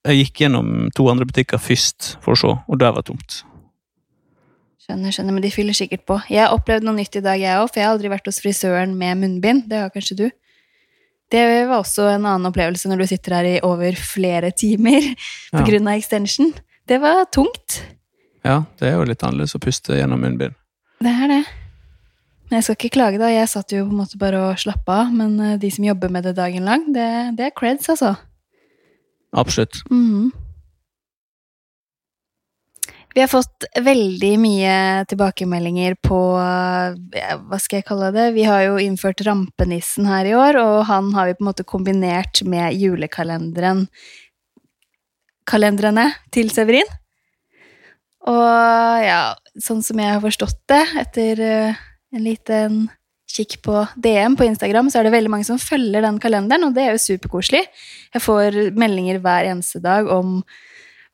Jeg 0.09 0.17
gikk 0.17 0.41
gjennom 0.41 0.69
to 0.97 1.05
andre 1.13 1.27
butikker 1.29 1.61
først 1.61 2.15
for 2.25 2.33
å 2.33 2.39
se, 2.41 2.51
og 2.57 2.79
der 2.81 2.95
var 2.97 3.05
tomt. 3.05 3.43
Skjønner, 4.81 5.13
skjønner, 5.13 5.35
men 5.37 5.45
de 5.45 5.51
fyller 5.53 5.77
sikkert 5.77 6.07
på. 6.09 6.17
Jeg 6.33 6.41
har 6.41 6.55
opplevd 6.57 6.87
noe 6.89 6.97
nytt 6.97 7.19
i 7.21 7.23
dag, 7.23 7.37
jeg 7.37 7.59
òg, 7.61 7.69
for 7.69 7.79
jeg 7.83 7.85
har 7.85 7.93
aldri 7.99 8.09
vært 8.09 8.31
hos 8.31 8.41
frisøren 8.41 8.95
med 8.97 9.21
munnbind. 9.21 9.67
Det 9.69 9.77
har 9.83 9.93
kanskje 9.93 10.17
du. 10.17 10.25
Det 11.31 11.45
var 11.69 11.77
også 11.83 12.09
en 12.15 12.25
annen 12.25 12.49
opplevelse 12.49 12.89
når 12.89 13.05
du 13.05 13.07
sitter 13.13 13.37
her 13.37 13.51
i 13.51 13.55
over 13.61 13.93
flere 14.01 14.51
timer 14.57 15.05
Ja. 15.53 15.61
av 15.61 15.93
extension. 15.93 16.55
Det 16.91 16.99
var 16.99 17.25
tungt. 17.25 17.83
Ja, 18.43 18.65
det 18.81 18.89
er 18.89 18.97
jo 18.99 19.05
litt 19.07 19.21
annerledes 19.23 19.55
å 19.55 19.61
puste 19.63 19.95
gjennom 19.95 20.25
munnbind. 20.25 20.57
Det 20.99 21.11
er 21.13 21.31
det. 21.31 21.43
Men 22.49 22.57
jeg 22.59 22.67
skal 22.67 22.77
ikke 22.81 22.97
klage, 22.97 23.21
da. 23.21 23.29
Jeg 23.31 23.51
satt 23.53 23.71
jo 23.71 23.85
på 23.87 23.93
en 23.95 24.01
måte 24.01 24.19
bare 24.19 24.41
og 24.49 24.59
slappa 24.59 25.05
av. 25.05 25.13
Men 25.15 25.37
eh, 25.39 25.59
de 25.63 25.71
som 25.71 25.87
jobber 25.87 26.11
med 26.11 26.27
det 26.27 26.33
dagen 26.35 26.67
lang, 26.67 26.89
det, 26.91 27.07
det 27.39 27.45
er 27.47 27.55
creds, 27.55 27.93
altså. 27.95 28.17
Absolutt. 29.31 29.85
Mhm. 29.87 30.33
Vi 33.15 33.23
har 33.23 33.31
fått 33.31 33.65
veldig 33.83 34.33
mye 34.39 34.75
tilbakemeldinger 35.11 35.97
på 35.99 36.19
Hva 36.39 37.59
skal 37.59 37.81
jeg 37.81 37.87
kalle 37.89 38.13
det? 38.15 38.29
Vi 38.37 38.45
har 38.47 38.63
jo 38.69 38.77
innført 38.79 39.25
Rampenissen 39.27 40.07
her 40.07 40.29
i 40.31 40.35
år, 40.39 40.59
og 40.63 40.77
han 40.87 41.11
har 41.17 41.27
vi 41.27 41.35
på 41.35 41.43
en 41.43 41.49
måte 41.49 41.67
kombinert 41.67 42.45
med 42.47 42.79
julekalenderen 42.79 43.89
Kalendrene 45.51 46.07
til 46.35 46.53
Severin. 46.55 46.89
Og 48.31 49.05
ja, 49.05 49.35
sånn 49.59 49.83
som 49.85 50.01
jeg 50.01 50.15
har 50.15 50.23
forstått 50.23 50.59
det, 50.71 50.83
etter 51.03 51.45
eh, 51.45 51.85
en 52.15 52.25
liten 52.25 52.81
kikk 53.31 53.61
på 53.65 53.85
DM 54.03 54.37
på 54.39 54.47
Instagram, 54.49 54.91
så 54.91 55.01
er 55.01 55.07
det 55.07 55.15
veldig 55.15 55.31
mange 55.33 55.47
som 55.47 55.61
følger 55.61 56.05
den 56.05 56.19
kalenderen, 56.23 56.67
og 56.67 56.75
det 56.77 56.85
er 56.85 56.97
jo 56.97 57.05
superkoselig. 57.05 57.63
Jeg 58.15 58.25
får 58.25 58.59
meldinger 58.79 59.21
hver 59.23 59.51
eneste 59.53 59.81
dag 59.83 60.11
om 60.11 60.41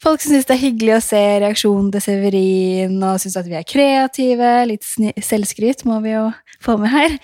folk 0.02 0.22
som 0.22 0.32
syns 0.32 0.48
det 0.48 0.56
er 0.56 0.64
hyggelig 0.64 0.96
å 0.96 1.04
se 1.04 1.22
reaksjonen 1.44 1.92
til 1.94 2.04
Severin, 2.04 2.96
og 3.02 3.20
syns 3.22 3.36
at 3.40 3.50
vi 3.50 3.58
er 3.58 3.68
kreative. 3.68 4.54
Litt 4.72 4.88
selvskryt 5.24 5.84
må 5.88 6.00
vi 6.04 6.16
jo 6.16 6.30
få 6.64 6.78
med 6.80 6.92
her. 6.94 7.20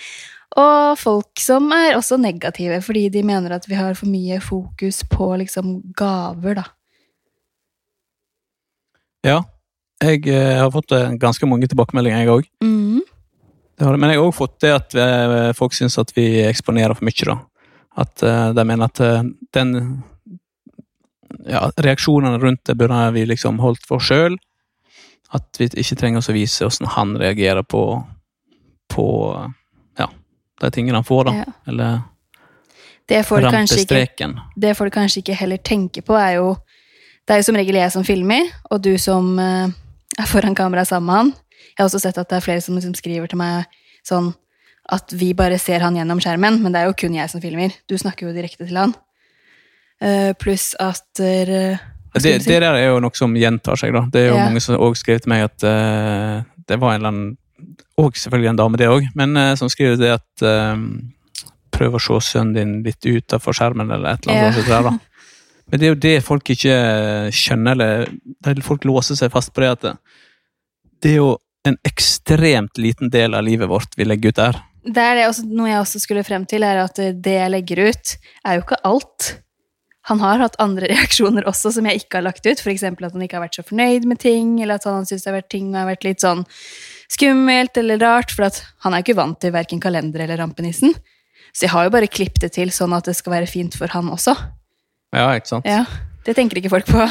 Og 0.61 0.99
folk 1.01 1.41
som 1.41 1.71
er 1.73 1.97
også 1.97 2.19
negative, 2.21 2.83
fordi 2.85 3.07
de 3.13 3.25
mener 3.25 3.57
at 3.57 3.65
vi 3.69 3.79
har 3.79 3.97
for 3.97 4.13
mye 4.13 4.37
fokus 4.45 5.01
på 5.09 5.33
liksom 5.41 5.79
gaver, 5.97 6.61
da. 6.61 6.69
Ja. 9.26 9.41
Jeg 10.02 10.26
eh, 10.29 10.59
har 10.59 10.71
fått 10.75 10.93
eh, 10.97 11.12
ganske 11.21 11.47
mange 11.47 11.69
tilbakemeldinger, 11.71 12.25
jeg 12.25 12.33
òg. 12.33 12.49
Mhm. 12.64 13.00
Men 13.83 14.11
jeg 14.12 14.19
har 14.21 14.26
òg 14.29 14.35
fått 14.37 14.61
det 14.62 14.71
at 14.75 14.95
eh, 14.95 15.52
folk 15.59 15.75
syns 15.75 15.97
at 15.99 16.12
vi 16.14 16.43
eksponerer 16.47 16.95
for 16.95 17.07
mye, 17.09 17.26
da. 17.26 17.38
At 18.02 18.23
eh, 18.23 18.49
de 18.55 18.64
mener 18.69 18.87
at 18.87 19.00
eh, 19.02 19.25
den 19.57 19.73
ja, 21.49 21.64
reaksjonene 21.83 22.38
rundt 22.43 22.62
det 22.69 22.76
burde 22.79 23.00
vi 23.17 23.25
liksom 23.26 23.59
holdt 23.62 23.87
for 23.88 24.02
sjøl. 24.02 24.37
At 25.33 25.59
vi 25.59 25.71
ikke 25.71 25.97
trenger 25.99 26.21
oss 26.21 26.31
å 26.31 26.37
vise 26.37 26.67
hvordan 26.67 26.93
han 26.95 27.17
reagerer 27.19 27.64
på, 27.64 27.83
på 28.93 29.07
ja, 29.99 30.09
de 30.61 30.71
tingene 30.75 31.00
han 31.00 31.09
får, 31.09 31.31
da. 31.31 31.37
Ja. 31.41 31.55
Eller 31.73 32.00
Det 33.09 33.23
folk 33.26 33.49
kanskje 33.49 33.81
ikke 33.83 33.95
rampestreken. 33.97 34.37
det 34.57 34.76
folk 34.79 34.95
kanskje 34.95 35.23
ikke 35.25 35.38
heller 35.41 35.59
tenker 35.59 36.05
på, 36.07 36.14
er 36.21 36.37
jo 36.38 36.52
Det 37.26 37.35
er 37.35 37.41
jo 37.43 37.47
som 37.47 37.59
regel 37.59 37.79
jeg 37.79 37.93
som 37.95 38.05
filmer, 38.07 38.49
og 38.71 38.83
du 38.83 38.97
som 38.99 39.37
eh, 39.38 39.71
er 40.19 40.29
foran 40.31 40.57
kamera 40.59 40.85
sammen 40.88 41.07
med 41.07 41.19
han. 41.21 41.33
Jeg 41.73 41.79
har 41.81 41.88
også 41.88 42.02
sett 42.02 42.19
at 42.19 42.29
det 42.29 42.37
er 42.41 42.45
flere 42.45 42.61
som 42.64 42.75
liksom 42.76 42.97
skriver 42.99 43.31
til 43.31 43.38
meg 43.41 43.69
sånn 44.07 44.33
at 44.93 45.14
vi 45.14 45.31
bare 45.38 45.61
ser 45.62 45.85
han 45.85 45.95
gjennom 45.97 46.19
skjermen, 46.21 46.59
men 46.61 46.75
det 46.75 46.81
er 46.83 46.88
jo 46.91 46.97
kun 46.99 47.14
jeg 47.14 47.31
som 47.31 47.41
filmer. 47.41 47.71
Du 47.88 47.95
snakker 47.97 48.26
jo 48.26 48.35
direkte 48.35 48.67
til 48.67 48.76
han. 48.81 48.97
Uh, 50.02 50.33
pluss 50.35 50.73
at 50.83 51.07
uh, 51.23 51.79
Det, 52.12 52.23
si? 52.25 52.33
det 52.50 52.59
der 52.64 52.75
er 52.75 52.88
jo 52.91 52.99
noe 53.00 53.14
som 53.14 53.37
gjentar 53.38 53.79
seg, 53.79 53.95
da. 53.95 54.02
Det 54.11 54.25
er 54.25 54.29
jo 54.33 54.41
Ja. 54.41 54.49
mange 54.50 54.61
som 54.61 54.75
også 54.75 55.05
skrev 55.05 55.23
til 55.23 55.31
meg 55.31 55.45
at 55.47 55.62
uh, 55.62 56.43
det 56.67 56.81
var 56.83 56.97
en 56.97 57.00
eller 57.00 57.12
annen 57.12 57.38
Og 58.02 58.17
selvfølgelig 58.19 58.50
en 58.50 58.59
dame, 58.59 58.76
det 58.81 58.88
òg, 58.91 59.07
men 59.14 59.38
som 59.57 59.69
skriver 59.71 59.97
det 60.00 60.11
at 60.17 60.43
Prøv 61.73 61.95
å 61.95 62.00
se 62.02 62.19
sønnen 62.33 62.55
din 62.57 62.73
litt 62.83 63.07
utenfor 63.07 63.55
skjermen, 63.55 63.91
eller 63.95 64.17
et 64.17 64.26
eller 64.26 64.49
annet. 64.50 64.59
Ja. 64.67 64.83
der, 64.83 64.88
da. 64.91 64.93
Men 65.71 65.81
det 65.81 65.87
er 65.87 65.92
jo 65.92 66.00
det 66.02 66.16
folk 66.26 66.50
ikke 66.52 66.75
skjønner, 67.33 67.73
eller 67.73 68.11
det- 68.45 68.64
folk 68.66 68.85
låser 68.85 69.16
seg 69.16 69.33
fast 69.33 69.52
på 69.54 69.62
det 69.62 69.71
at 69.71 69.81
det, 69.87 69.95
det 71.00 71.11
er 71.12 71.16
jo 71.16 71.31
en 71.64 71.78
ekstremt 71.87 72.78
liten 72.78 73.11
del 73.11 73.35
av 73.35 73.45
livet 73.45 73.69
vårt 73.71 73.95
vi 73.97 74.04
legger 74.04 74.28
ut 74.33 74.40
der. 74.40 74.61
Det 74.83 74.99
er 74.99 75.14
det 75.14 75.28
også, 75.28 75.45
noe 75.47 75.69
jeg 75.71 75.78
også 75.78 76.00
skulle 76.02 76.25
frem 76.26 76.45
til, 76.50 76.64
er 76.66 76.81
at 76.83 76.99
det 76.99 77.37
jeg 77.38 77.50
legger 77.54 77.88
ut, 77.88 78.16
er 78.45 78.59
jo 78.59 78.64
ikke 78.64 78.81
alt. 78.85 79.28
Han 80.11 80.19
har 80.19 80.40
hatt 80.42 80.59
andre 80.59 80.88
reaksjoner 80.92 81.47
også 81.47 81.71
som 81.76 81.87
jeg 81.87 82.02
ikke 82.02 82.19
har 82.19 82.26
lagt 82.26 82.47
ut. 82.47 82.59
F.eks. 82.59 82.83
at 82.83 82.99
han 83.14 83.23
ikke 83.23 83.38
har 83.38 83.45
vært 83.47 83.61
så 83.61 83.66
fornøyd 83.66 84.09
med 84.11 84.19
ting, 84.19 84.57
eller 84.61 84.81
at 84.81 84.88
han 84.90 85.07
syns 85.07 85.28
ting 85.49 85.75
har 85.78 85.87
vært 85.87 86.04
litt 86.04 86.25
sånn 86.25 86.42
skummelt 87.12 87.78
eller 87.78 88.02
rart. 88.02 88.35
For 88.35 88.50
han 88.83 88.95
er 88.97 89.04
ikke 89.04 89.19
vant 89.19 89.38
til 89.40 89.54
verken 89.54 89.81
kalender 89.83 90.25
eller 90.25 90.42
Rampenissen. 90.42 90.97
Så 91.52 91.66
jeg 91.66 91.75
har 91.75 91.87
jo 91.87 91.95
bare 91.95 92.11
klippet 92.11 92.40
det 92.49 92.54
til 92.57 92.73
sånn 92.75 92.95
at 92.97 93.07
det 93.07 93.14
skal 93.14 93.37
være 93.37 93.50
fint 93.50 93.76
for 93.78 93.92
han 93.95 94.11
også. 94.11 94.35
Ja, 95.12 95.28
ikke 95.37 95.50
sant? 95.50 95.66
Ja. 95.69 95.85
Det 96.25 96.37
tenker 96.38 96.61
ikke 96.61 96.71
folk 96.73 96.87
på. 96.88 97.04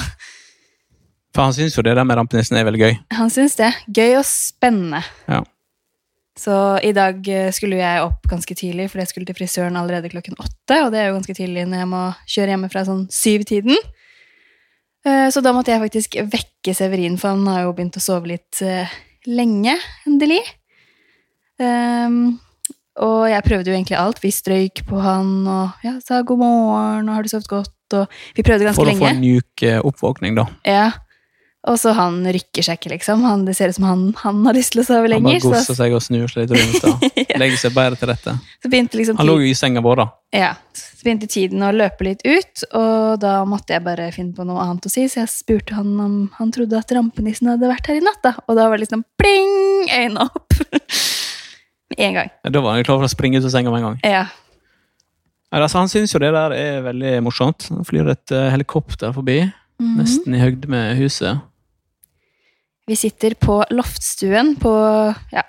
For 1.36 1.46
han 1.48 1.54
syns 1.56 1.76
jo 1.78 1.84
det 1.86 1.94
der 1.96 2.04
med 2.08 2.18
rampenissen 2.20 2.58
er 2.60 2.66
veldig 2.68 2.80
gøy. 2.82 2.94
Han 3.16 3.30
syns 3.32 3.56
det. 3.60 3.70
Gøy 3.96 4.18
og 4.20 4.26
spennende. 4.28 5.00
Ja. 5.32 5.42
Så 6.42 6.56
i 6.84 6.94
dag 6.96 7.20
eh, 7.28 7.52
skulle 7.56 7.78
jeg 7.80 8.04
opp 8.06 8.26
ganske 8.32 8.56
tidlig, 8.58 8.88
for 8.92 9.02
jeg 9.04 9.12
skulle 9.12 9.28
til 9.28 9.36
frisøren 9.38 9.78
allerede 9.80 10.10
klokken 10.12 10.36
åtte. 10.40 10.78
Og 10.86 10.90
det 10.94 11.02
er 11.02 11.10
jo 11.10 11.18
ganske 11.20 11.36
tidlig 11.38 11.66
når 11.70 11.84
jeg 11.84 11.90
må 11.92 12.04
kjøre 12.36 12.56
hjemmefra 12.56 12.84
sånn 12.88 13.04
syv-tiden. 13.14 13.78
Eh, 15.06 15.28
Så 15.32 15.44
da 15.44 15.54
måtte 15.56 15.72
jeg 15.76 15.84
faktisk 15.84 16.18
vekke 16.32 16.76
Severin, 16.78 17.20
for 17.22 17.36
han 17.36 17.46
har 17.52 17.66
jo 17.68 17.76
begynt 17.78 18.00
å 18.00 18.04
sove 18.04 18.32
litt 18.32 18.62
eh, 18.66 18.90
lenge, 19.28 19.76
endelig. 20.08 20.42
Ehm, 21.62 22.40
og 23.00 23.30
jeg 23.32 23.46
prøvde 23.46 23.72
jo 23.72 23.78
egentlig 23.78 24.00
alt. 24.00 24.20
Vi 24.24 24.34
strøyk 24.36 24.84
på 24.90 25.00
han 25.00 25.30
og 25.48 25.86
ja, 25.86 25.96
sa 26.04 26.24
god 26.28 26.42
morgen 26.42 27.08
og 27.08 27.16
har 27.16 27.24
du 27.24 27.32
sovet 27.32 27.48
godt? 27.52 27.78
Og 27.96 28.20
vi 28.36 28.44
prøvde 28.44 28.68
ganske 28.68 28.84
lenge. 28.88 29.00
For 29.00 29.08
å 29.08 29.10
få 29.10 29.16
en 29.16 29.24
mjuk 29.24 29.64
eh, 29.68 29.80
oppvåkning, 29.88 30.36
da. 30.40 30.50
Ja. 30.68 30.90
Og 31.70 31.78
så 31.78 31.92
han 31.94 32.24
rykker 32.26 32.66
seg 32.66 32.80
ikke, 32.80 32.90
liksom. 32.96 33.22
Han, 33.28 33.44
det 33.46 33.54
ser 33.54 33.70
ut 33.70 33.78
som 33.78 33.86
han, 33.86 34.06
han 34.24 34.40
har 34.48 34.58
lyst 34.58 34.74
til 34.74 34.82
å 34.82 34.86
sove 34.88 35.12
lenger. 35.12 35.36
Han 35.38 35.44
bare 35.44 35.60
gosser 35.60 35.78
seg 35.78 35.94
og 35.94 36.02
snur 36.02 36.32
seg 36.32 36.50
litt 36.50 36.56
rundt. 36.58 36.88
og 36.90 37.20
Legger 37.44 37.60
seg 37.62 37.76
bedre 37.76 38.00
til 38.00 38.10
rette. 38.10 38.34
så 38.64 38.72
liksom 38.72 39.20
Han 39.20 39.30
lå 39.30 39.36
jo 39.44 39.52
i 39.52 39.54
senga 39.58 39.84
vår, 39.86 40.02
da. 40.02 40.08
ja, 40.40 40.50
så 40.74 41.06
begynte 41.06 41.30
tiden 41.30 41.62
å 41.66 41.70
løpe 41.76 42.08
litt 42.08 42.26
ut, 42.26 42.66
og 42.78 43.22
da 43.22 43.36
måtte 43.50 43.78
jeg 43.78 43.86
bare 43.86 44.10
finne 44.16 44.34
på 44.38 44.46
noe 44.48 44.62
annet 44.66 44.90
å 44.90 44.92
si, 44.94 45.06
så 45.10 45.22
jeg 45.22 45.32
spurte 45.34 45.78
han 45.78 45.94
om 46.02 46.18
han 46.40 46.54
trodde 46.54 46.82
at 46.82 46.94
rampenissen 46.98 47.50
hadde 47.54 47.70
vært 47.70 47.90
her 47.90 48.02
i 48.02 48.06
natt, 48.06 48.24
da. 48.26 48.36
Og 48.48 48.58
da 48.58 48.66
var 48.66 48.78
det 48.78 48.88
liksom 48.88 49.06
pling! 49.22 49.86
Øynene 49.92 50.30
opp. 50.30 50.58
Med 51.92 52.00
en 52.08 52.14
gang. 52.22 52.30
Da 52.48 52.62
var 52.64 52.78
han 52.78 52.86
klar 52.88 52.98
for 53.02 53.08
å 53.10 53.12
springe 53.12 53.38
ut 53.42 53.46
av 53.48 53.52
senga 53.54 53.72
med 53.74 53.82
en 53.84 53.88
gang. 53.92 54.00
Ja. 54.08 54.26
Altså, 55.52 55.82
han 55.82 55.90
syns 55.92 56.14
jo 56.16 56.20
det 56.24 56.30
der 56.32 56.54
er 56.56 56.82
veldig 56.86 57.14
morsomt. 57.26 57.66
Han 57.74 57.84
flyr 57.88 58.08
et 58.14 58.32
uh, 58.32 58.48
helikopter 58.54 59.12
forbi, 59.16 59.42
Mhm. 59.82 59.96
nesten 59.98 60.36
i 60.38 60.40
høgde 60.40 60.70
med 60.70 60.96
huset. 61.00 61.42
Vi 62.88 62.96
sitter 62.96 63.34
på 63.36 63.60
loftstuen 63.74 64.56
på, 64.62 64.72
ja, 65.34 65.44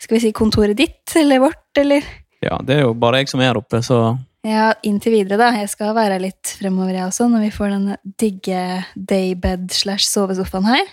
skal 0.00 0.16
vi 0.16 0.20
si 0.26 0.32
kontoret 0.32 0.76
ditt, 0.78 1.12
eller 1.16 1.38
vårt, 1.44 1.78
eller? 1.78 2.02
Ja, 2.42 2.58
det 2.64 2.76
er 2.78 2.82
jo 2.86 2.94
bare 2.94 3.20
jeg 3.20 3.28
som 3.28 3.40
er 3.40 3.50
her 3.52 3.60
oppe, 3.60 3.82
så 3.84 4.18
Ja, 4.46 4.72
inntil 4.86 5.12
videre, 5.12 5.36
da. 5.40 5.48
Jeg 5.58 5.68
skal 5.72 5.92
være 5.96 6.12
her 6.16 6.20
litt 6.22 6.52
fremover, 6.60 6.92
jeg 6.94 7.02
også, 7.08 7.26
når 7.28 7.40
vi 7.40 7.50
får 7.50 7.70
den 7.70 7.96
digge 8.18 8.60
daybed 8.94 9.72
slash 9.74 10.06
sovesofaen 10.06 10.64
her. 10.70 10.86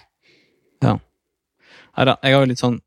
Nei 0.84 2.06
da, 2.10 2.16
jeg 2.24 2.34
har 2.34 2.42
jo 2.42 2.50
litt 2.50 2.62
sånn 2.62 2.80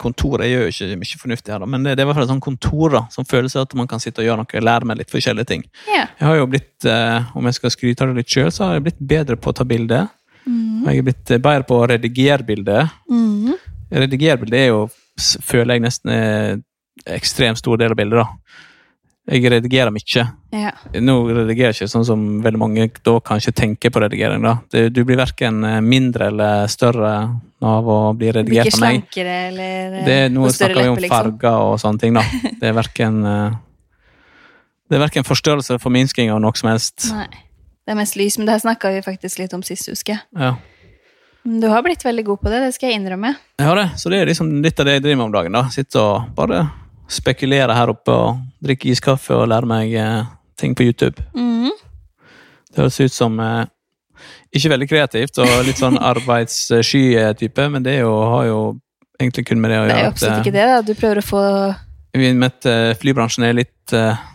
kontor. 0.00 0.42
Jeg 0.44 0.54
gjør 0.54 0.64
jo 0.66 0.72
ikke 0.72 1.00
mye 1.00 1.20
fornuftig 1.20 1.54
her, 1.54 1.62
da, 1.62 1.68
men 1.70 1.84
det, 1.84 1.96
det 1.96 2.02
er 2.02 2.06
i 2.06 2.10
hvert 2.10 2.18
fall 2.20 2.26
et 2.26 2.32
sånt 2.32 2.44
kontor 2.44 2.94
da, 2.96 3.02
som 3.14 3.26
føles 3.28 3.56
at 3.60 3.74
man 3.78 3.90
kan 3.90 4.02
sitte 4.02 4.22
og 4.22 4.28
gjøre 4.28 4.42
noe, 4.42 4.62
lære 4.70 4.88
meg 4.88 5.00
litt 5.00 5.12
forskjellige 5.12 5.50
ting. 5.50 5.66
Yeah. 5.88 6.08
Jeg 6.20 6.28
har 6.28 6.40
jo 6.40 6.48
blitt, 6.50 6.88
eh, 6.88 7.28
om 7.36 7.50
jeg 7.50 7.58
skal 7.58 7.74
skryte 7.74 8.06
av 8.06 8.12
det 8.12 8.24
litt 8.24 8.32
sjøl, 8.32 8.50
så 8.54 8.66
har 8.66 8.78
jeg 8.78 8.86
blitt 8.88 9.04
bedre 9.12 9.38
på 9.40 9.52
å 9.52 9.58
ta 9.60 9.66
bilde. 9.68 10.02
Mm. 10.46 10.80
Og 10.82 10.90
jeg 10.90 11.02
er 11.02 11.06
blitt 11.10 11.34
eh, 11.34 11.42
bedre 11.42 11.68
på 11.68 11.78
å 11.78 11.86
redigere 11.90 12.46
bilde. 12.48 12.82
Mm. 13.12 13.54
Redigere 14.04 14.40
bilde 14.42 14.60
er 14.60 14.72
jo, 14.72 14.82
føler 15.44 15.76
jeg 15.76 15.86
nesten 15.86 16.14
er 16.14 16.34
en 16.56 16.66
ekstremt 17.16 17.60
stor 17.60 17.80
del 17.80 17.94
av 17.94 18.00
bildet, 18.00 18.24
da. 18.24 18.66
Jeg 19.28 19.44
redigerer 19.52 19.92
mye. 19.92 20.22
Ja. 20.56 20.70
Nå 21.04 21.14
redigerer 21.28 21.74
jeg 21.74 21.84
ikke 21.84 21.92
sånn 21.92 22.06
som 22.08 22.22
veldig 22.42 22.58
mange 22.58 22.86
da 23.04 23.12
kanskje 23.20 23.52
tenker 23.54 23.92
på 23.92 24.00
redigering. 24.02 24.42
da. 24.42 24.56
Du 24.88 25.04
blir 25.04 25.18
verken 25.20 25.60
mindre 25.86 26.30
eller 26.32 26.66
større 26.72 27.12
av 27.60 27.84
å 27.92 27.98
bli 28.16 28.32
redigert 28.32 28.72
av 28.72 28.80
meg. 28.80 29.02
slankere 29.04 29.34
eller 29.50 29.98
eh, 30.00 30.04
Det 30.06 30.18
noe 30.32 30.48
snakker 30.50 30.80
vi 30.82 30.88
om 30.88 30.96
liksom. 30.96 31.12
farger 31.36 31.66
og 31.68 31.76
sånne 31.82 32.00
ting, 32.00 32.16
da. 32.16 32.24
Det 32.60 32.70
er 32.70 32.74
verken 32.74 33.20
eh, 33.28 33.58
Det 34.88 34.96
er 34.96 35.04
verken 35.04 35.28
forstørrelse 35.28 35.74
eller 35.74 35.84
forminsking 35.84 36.32
av 36.32 36.40
noe 36.42 36.56
som 36.56 36.72
helst. 36.72 37.10
Nei. 37.14 37.28
Det 37.84 37.92
er 37.94 37.98
mest 38.00 38.16
lys, 38.16 38.38
men 38.38 38.46
det 38.48 38.56
her 38.56 38.64
snakka 38.64 38.90
vi 38.96 39.02
faktisk 39.04 39.38
litt 39.42 39.52
om 39.54 39.62
sist, 39.66 39.88
husker 39.92 40.16
jeg. 40.16 40.22
Ja. 40.40 40.54
Du 41.44 41.68
har 41.72 41.82
blitt 41.82 42.02
veldig 42.04 42.24
god 42.24 42.40
på 42.42 42.50
det, 42.52 42.60
det 42.64 42.74
skal 42.76 42.90
jeg 42.90 43.00
innrømme. 43.00 43.34
Jeg 43.60 43.66
har 43.68 43.76
det, 43.78 43.86
så 44.00 44.10
det 44.12 44.18
er 44.20 44.28
liksom 44.32 44.50
litt 44.64 44.80
av 44.80 44.86
det 44.88 44.98
jeg 44.98 45.04
driver 45.06 45.20
med 45.20 45.28
om 45.28 45.32
dagen. 45.36 45.52
da. 45.56 45.62
Sitte 45.72 46.00
og 46.02 46.28
bare 46.36 46.64
spekulere 47.10 47.74
her 47.74 47.90
oppe 47.92 48.14
og 48.14 48.40
drikke 48.64 48.90
iskaffe 48.92 49.34
og 49.34 49.48
lære 49.50 49.68
meg 49.68 49.94
eh, 49.98 50.30
ting 50.60 50.76
på 50.78 50.86
YouTube. 50.86 51.22
Mm. 51.34 51.70
Det 52.70 52.84
høres 52.84 53.00
ut 53.02 53.14
som 53.14 53.38
eh, 53.42 53.64
ikke 54.54 54.72
veldig 54.72 54.88
kreativt 54.90 55.40
og 55.42 55.52
litt 55.66 55.80
sånn 55.80 55.98
arbeidssky 56.12 57.04
type, 57.40 57.68
men 57.72 57.86
det 57.86 58.00
jo, 58.00 58.12
har 58.34 58.48
jo 58.50 58.60
egentlig 59.20 59.46
kun 59.50 59.62
med 59.62 59.72
det 59.74 59.80
å 59.80 59.84
Det 59.84 59.92
er 59.92 59.96
gjøre. 59.96 60.08
jo 60.08 60.14
absolutt 60.14 60.42
ikke 60.44 60.56
det, 60.56 60.66
da. 60.72 60.82
Du 60.86 60.92
prøver 60.98 61.22
å 61.22 61.26
få 61.26 61.44
eh, 62.70 62.92
flybransjen 63.00 63.46
er 63.46 63.58
litt 63.60 63.94
eh, 63.96 64.26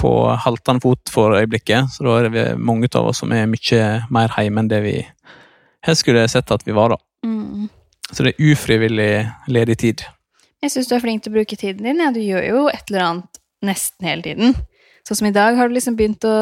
på 0.00 0.12
haltende 0.44 0.84
fot 0.84 1.12
for 1.12 1.36
øyeblikket, 1.38 1.92
så 1.94 2.04
da 2.06 2.18
er 2.18 2.30
det 2.32 2.46
mange 2.58 2.90
av 2.94 3.08
oss 3.10 3.22
som 3.22 3.32
er 3.32 3.48
mye 3.48 3.84
mer 4.12 4.36
hjemme 4.36 4.64
enn 4.64 4.70
det 4.72 4.82
vi 4.84 4.98
helst 5.84 6.04
skulle 6.04 6.26
sett 6.28 6.52
at 6.52 6.64
vi 6.66 6.76
var. 6.76 6.96
da. 6.96 7.00
mm. 7.24 7.68
Så 8.12 8.22
det 8.22 8.34
er 8.34 8.50
ufrivillig 8.52 9.12
ledig 9.48 9.78
tid. 9.80 10.02
Jeg 10.64 10.72
syns 10.72 10.88
du 10.88 10.94
er 10.96 11.02
flink 11.02 11.20
til 11.20 11.34
å 11.34 11.36
bruke 11.36 11.56
tiden 11.60 11.84
din. 11.84 11.98
Ja, 12.00 12.08
du 12.08 12.22
gjør 12.24 12.44
jo 12.48 12.60
et 12.72 12.88
eller 12.88 13.02
annet 13.04 13.40
nesten 13.64 14.06
hele 14.08 14.24
tiden. 14.24 14.54
Sånn 15.04 15.18
som 15.18 15.26
i 15.28 15.34
dag 15.34 15.58
har 15.58 15.68
du 15.68 15.74
liksom 15.76 15.96
begynt 15.98 16.24
å 16.24 16.36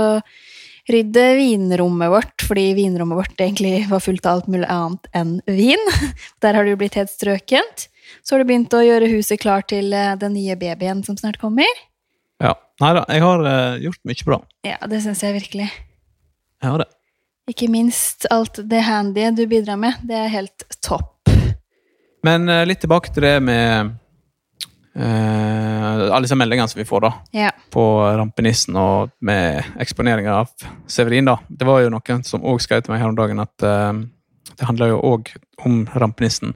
rydde 0.91 1.25
vinrommet 1.39 2.11
vårt, 2.11 2.45
fordi 2.47 2.69
vinrommet 2.79 3.19
vårt 3.19 3.41
egentlig 3.43 3.89
var 3.91 4.03
fullt 4.03 4.27
av 4.27 4.39
alt 4.39 4.51
mulig 4.51 4.69
annet 4.71 5.09
enn 5.19 5.33
vin. 5.51 5.83
Der 6.43 6.55
har 6.55 6.67
du 6.67 6.77
blitt 6.79 6.99
helt 6.99 7.11
strøkent. 7.11 7.89
Så 8.23 8.35
har 8.35 8.43
du 8.43 8.47
begynt 8.47 8.75
å 8.79 8.83
gjøre 8.85 9.11
huset 9.11 9.41
klar 9.43 9.65
til 9.67 9.91
eh, 9.97 10.15
den 10.21 10.37
nye 10.37 10.55
babyen 10.61 11.03
som 11.07 11.19
snart 11.19 11.41
kommer. 11.43 11.81
Ja. 12.43 12.55
Nei 12.83 12.93
da, 12.95 13.03
jeg 13.11 13.23
har 13.25 13.47
eh, 13.47 13.81
gjort 13.89 14.01
mye 14.07 14.27
bra. 14.29 14.39
Ja, 14.67 14.77
det 14.91 15.01
syns 15.03 15.23
jeg 15.27 15.35
virkelig. 15.35 15.67
Jeg 16.63 16.69
har 16.69 16.85
det. 16.85 16.89
Ikke 17.51 17.67
minst 17.71 18.29
alt 18.31 18.61
det 18.71 18.85
handy 18.87 19.27
du 19.35 19.49
bidrar 19.51 19.81
med. 19.83 19.99
Det 20.07 20.19
er 20.19 20.31
helt 20.31 20.67
topp. 20.79 21.11
Men 22.23 22.47
eh, 22.47 22.63
litt 22.71 22.83
tilbake 22.85 23.11
til 23.15 23.27
det 23.27 23.35
med 23.43 23.99
alle 25.01 26.21
disse 26.27 26.37
meldingene 26.37 26.69
som 26.69 26.79
vi 26.79 26.85
får 26.89 27.01
da, 27.01 27.13
Ja. 27.33 27.51
på 27.73 27.83
rampenissen 28.19 28.77
og 28.77 29.11
med 29.21 29.65
eksponeringa 29.81 30.35
av 30.43 30.51
Severin. 30.87 31.25
da. 31.25 31.39
Det 31.49 31.65
var 31.67 31.81
jo 31.81 31.91
noen 31.91 32.25
som 32.25 32.43
òg 32.43 32.61
skrev 32.61 32.83
til 32.85 32.93
meg 32.93 33.01
her 33.01 33.09
om 33.09 33.17
dagen 33.17 33.41
at 33.41 33.63
uh, 33.63 33.93
det 34.59 34.67
handler 34.69 34.89
jo 34.93 35.01
òg 35.01 35.33
om 35.65 35.87
rampenissen. 35.97 36.55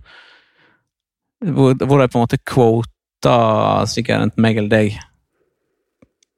Hvor, 1.41 1.75
hvor 1.75 1.99
de 2.01 2.09
på 2.09 2.19
en 2.19 2.25
måte 2.27 2.39
quota 2.45 3.85
sikkert 3.87 4.23
enten 4.23 4.43
meg 4.43 4.57
eller 4.59 4.69
deg 4.73 4.99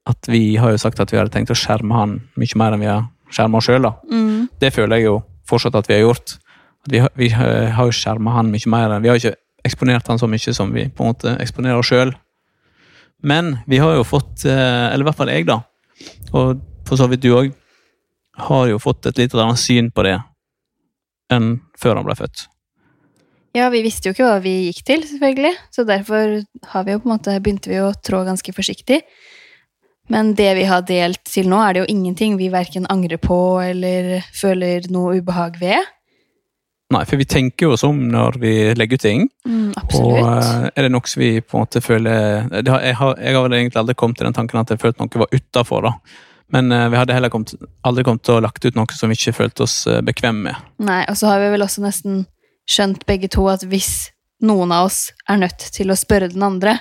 at 0.08 0.28
vi 0.30 0.56
har 0.56 0.70
jo 0.72 0.78
sagt 0.80 1.00
at 1.00 1.10
vi 1.12 1.18
hadde 1.18 1.30
tenkt 1.34 1.50
å 1.52 1.58
skjerme 1.58 1.92
han 1.94 2.14
mye 2.40 2.56
mer 2.56 2.72
enn 2.72 2.80
vi 2.80 2.86
har 2.88 3.04
skjerma 3.30 3.58
oss 3.60 3.66
sjøl. 3.68 3.84
Mm. 4.10 4.48
Det 4.58 4.70
føler 4.72 4.96
jeg 4.96 5.04
jo 5.10 5.18
fortsatt 5.48 5.74
at 5.76 5.86
vi 5.90 5.98
har 5.98 6.06
gjort. 6.06 6.38
At 6.86 6.92
vi, 6.94 6.98
har- 7.02 7.12
vi 7.14 7.28
har 7.28 7.66
har 7.76 7.90
jo 7.90 7.92
skjerma 7.92 8.32
han 8.38 8.50
mye 8.50 8.66
mer. 8.66 8.88
enn- 8.94 9.02
Vi 9.02 9.08
har 9.08 9.16
ikke 9.20 9.36
eksponert 9.66 10.08
han 10.08 10.20
så 10.20 10.28
mye 10.30 10.54
som 10.54 10.72
vi 10.74 10.88
på 10.88 11.04
en 11.04 11.12
måte 11.12 11.34
eksponerer 11.42 11.86
sjøl. 11.86 12.12
Men 13.22 13.56
vi 13.66 13.80
har 13.82 13.96
jo 13.96 14.04
fått, 14.06 14.44
eh, 14.46 14.86
eller 14.92 15.02
i 15.02 15.08
hvert 15.08 15.18
fall 15.18 15.32
jeg, 15.32 15.48
da, 15.48 15.62
og 16.32 16.60
for 16.86 17.00
så 17.00 17.08
vidt 17.10 17.24
du 17.24 17.32
òg, 17.34 17.50
har 18.38 18.68
jo 18.70 18.78
fått 18.78 19.08
et 19.10 19.18
litt 19.18 19.34
annet 19.34 19.58
syn 19.58 19.90
på 19.90 20.04
det 20.06 20.14
enn 21.34 21.58
før 21.76 21.98
han 21.98 22.06
ble 22.06 22.14
født. 22.16 22.46
Ja, 23.56 23.66
vi 23.72 23.82
visste 23.82 24.08
jo 24.08 24.14
ikke 24.14 24.28
hva 24.28 24.38
vi 24.44 24.54
gikk 24.68 24.84
til, 24.86 25.02
selvfølgelig. 25.08 25.54
Så 25.74 25.84
derfor 25.88 26.38
har 26.72 26.86
vi 26.86 26.94
jo 26.94 27.00
på 27.02 27.08
en 27.08 27.14
måte, 27.16 27.34
begynte 27.42 27.72
vi 27.72 27.80
å 27.82 27.90
trå 27.96 28.22
ganske 28.26 28.54
forsiktig. 28.54 29.00
Men 30.12 30.32
det 30.38 30.52
vi 30.56 30.64
har 30.68 30.86
delt 30.88 31.20
til 31.28 31.48
nå, 31.50 31.58
er 31.60 31.74
det 31.74 31.82
jo 31.82 31.90
ingenting 31.92 32.38
vi 32.38 32.52
verken 32.52 32.86
angrer 32.92 33.20
på 33.20 33.58
eller 33.60 34.22
føler 34.36 34.86
noe 34.92 35.18
ubehag 35.18 35.58
ved. 35.60 35.90
Nei, 36.88 37.02
for 37.04 37.20
vi 37.20 37.26
tenker 37.28 37.68
jo 37.68 37.76
om 37.84 37.98
når 38.08 38.38
vi 38.40 38.52
legger 38.78 38.96
ut 38.96 39.02
ting. 39.04 39.26
Mm, 39.44 39.74
Og 39.98 40.14
eh, 40.22 40.70
er 40.72 40.86
det 40.86 40.92
noe 40.94 41.10
vi 41.20 41.34
på 41.44 41.58
en 41.58 41.66
måte 41.66 41.82
føler 41.84 42.48
det 42.48 42.72
har, 42.72 42.80
jeg, 42.80 42.96
har, 42.96 43.18
jeg 43.20 43.36
har 43.36 43.56
egentlig 43.58 43.80
aldri 43.82 43.96
kommet 43.98 44.16
til 44.16 44.28
den 44.28 44.36
tanken 44.36 44.60
at 44.62 44.72
jeg 44.72 44.80
følte 44.80 45.04
noe 45.04 45.22
var 45.26 45.34
utafor, 45.34 45.84
da. 45.84 45.92
Men 46.54 46.72
eh, 46.72 46.86
vi 46.88 46.96
hadde 46.96 47.12
heller 47.12 47.32
kommet, 47.32 47.52
aldri 47.84 48.06
kommet 48.08 48.24
til 48.24 48.38
å 48.38 48.44
lagt 48.44 48.64
ut 48.64 48.78
noe 48.78 48.96
som 48.96 49.12
vi 49.12 49.18
ikke 49.18 49.36
følte 49.36 49.66
oss 49.66 49.82
eh, 49.84 50.00
bekvemme 50.04 50.46
med. 50.48 50.68
Nei, 50.88 51.02
og 51.12 51.18
så 51.20 51.28
har 51.28 51.42
vi 51.42 51.50
vel 51.52 51.66
også 51.66 51.84
nesten 51.84 52.22
skjønt 52.68 53.04
begge 53.08 53.28
to 53.32 53.44
at 53.52 53.66
hvis 53.68 54.08
noen 54.44 54.72
av 54.72 54.88
oss 54.88 55.10
er 55.28 55.42
nødt 55.42 55.66
til 55.74 55.92
å 55.92 55.98
spørre 55.98 56.30
den 56.32 56.44
andre 56.46 56.78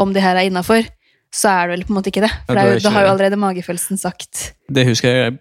om 0.00 0.12
det 0.12 0.24
her 0.24 0.36
er 0.36 0.50
innafor, 0.50 0.84
så 1.32 1.54
er 1.54 1.70
det 1.70 1.78
vel 1.78 1.86
på 1.88 1.94
en 1.94 1.98
måte 2.02 2.12
ikke 2.12 2.24
det. 2.26 2.32
For 2.44 2.58
Ja, 2.58 2.66
det 2.68 2.68
da 2.68 2.76
er 2.76 2.84
da 2.84 2.92
har 2.98 3.06
jo 3.06 3.14
allerede 3.14 3.40
magefølelsen 3.40 4.00
sagt 4.00 4.50
Det 4.68 4.84
husker 4.88 5.16
jeg 5.16 5.38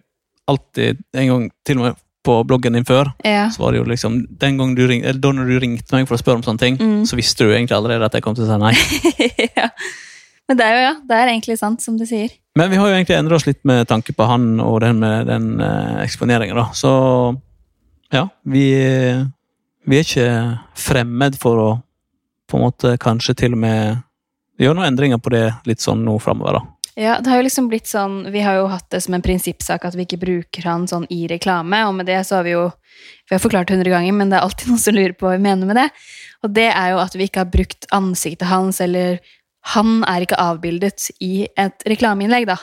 alltid 0.48 1.04
en 1.20 1.28
gang, 1.34 1.46
til 1.68 1.82
og 1.82 1.90
med 1.90 2.00
på 2.24 2.36
bloggen 2.46 2.74
din 2.78 2.86
før. 2.86 3.10
ja. 3.26 3.48
så 3.50 3.64
var 3.64 3.72
det 3.74 3.80
jo 3.82 3.88
liksom, 3.90 4.20
den 4.40 4.58
gang 4.60 4.76
du 4.78 4.84
ring, 4.88 5.02
eller 5.04 5.20
Da 5.20 5.32
når 5.34 5.48
du 5.50 5.60
ringte 5.60 5.96
meg 5.96 6.08
for 6.08 6.16
å 6.18 6.22
spørre 6.22 6.38
om 6.42 6.44
sånne 6.46 6.60
ting, 6.62 6.78
Mm. 6.78 7.04
så 7.10 7.16
visste 7.18 7.46
du 7.48 7.52
egentlig 7.54 7.76
allerede 7.78 8.06
at 8.06 8.14
jeg 8.14 8.22
kom 8.24 8.36
til 8.36 8.46
å 8.46 8.52
si 8.52 8.58
nei. 8.62 8.74
ja. 9.58 9.70
Men 10.50 10.58
det 10.60 10.66
er 10.68 10.76
jo 10.76 10.82
ja, 10.84 10.94
det 11.08 11.18
er 11.18 11.28
egentlig 11.32 11.58
sant, 11.58 11.82
som 11.82 11.98
du 11.98 12.06
sier. 12.06 12.30
Men 12.60 12.70
vi 12.70 12.76
har 12.78 12.90
jo 12.90 12.94
egentlig 12.98 13.16
endra 13.18 13.36
oss 13.40 13.46
litt 13.48 13.62
med 13.66 13.88
tanke 13.88 14.14
på 14.14 14.26
han 14.28 14.60
og 14.60 14.82
den 14.84 15.00
med 15.00 15.28
den 15.32 15.62
eh, 15.64 16.02
eksponeringa, 16.04 16.54
da. 16.58 16.66
Så 16.76 16.92
ja, 18.12 18.26
vi, 18.44 18.66
vi 19.88 19.98
er 19.98 20.04
ikke 20.06 20.60
fremmed 20.76 21.38
for 21.40 21.62
å 21.64 21.70
på 22.52 22.58
en 22.60 22.66
måte 22.66 22.98
kanskje 23.00 23.34
til 23.40 23.54
og 23.56 23.62
med 23.64 24.02
gjøre 24.60 24.76
noen 24.76 24.90
endringer 24.92 25.22
på 25.24 25.32
det 25.32 25.46
litt 25.70 25.80
sånn 25.82 26.04
nå 26.04 26.18
framover, 26.20 26.60
da. 26.60 26.66
Ja, 27.00 27.20
det 27.24 27.30
har 27.32 27.38
jo 27.40 27.46
liksom 27.46 27.70
blitt 27.72 27.88
sånn 27.88 28.26
Vi 28.34 28.42
har 28.44 28.58
jo 28.60 28.66
hatt 28.68 28.90
det 28.92 29.00
som 29.06 29.14
en 29.16 29.24
prinsippsak 29.24 29.86
at 29.88 29.96
vi 29.96 30.04
ikke 30.04 30.20
bruker 30.20 30.66
han 30.68 30.88
sånn 30.92 31.06
i 31.10 31.22
reklame, 31.32 31.86
og 31.88 31.96
med 31.96 32.10
det 32.12 32.18
så 32.28 32.40
har 32.42 32.44
vi 32.44 32.52
jo 32.56 32.66
Vi 33.30 33.36
har 33.36 33.40
forklart 33.40 33.70
det 33.70 33.78
hundre 33.78 33.94
ganger, 33.94 34.12
men 34.18 34.30
det 34.30 34.40
er 34.40 34.44
alltid 34.48 34.68
noen 34.74 34.82
som 34.84 34.98
lurer 34.98 35.16
på 35.16 35.30
hva 35.30 35.38
vi 35.38 35.46
mener 35.46 35.70
med 35.70 35.80
det. 35.80 35.88
Og 36.44 36.52
det 36.58 36.68
er 36.74 36.92
jo 36.92 37.00
at 37.00 37.16
vi 37.16 37.30
ikke 37.30 37.46
har 37.46 37.54
brukt 37.54 37.88
ansiktet 37.96 38.48
hans, 38.52 38.82
eller 38.84 39.20
Han 39.76 40.04
er 40.10 40.24
ikke 40.26 40.40
avbildet 40.42 41.12
i 41.22 41.46
et 41.56 41.84
reklameinnlegg, 41.86 42.48
da. 42.50 42.56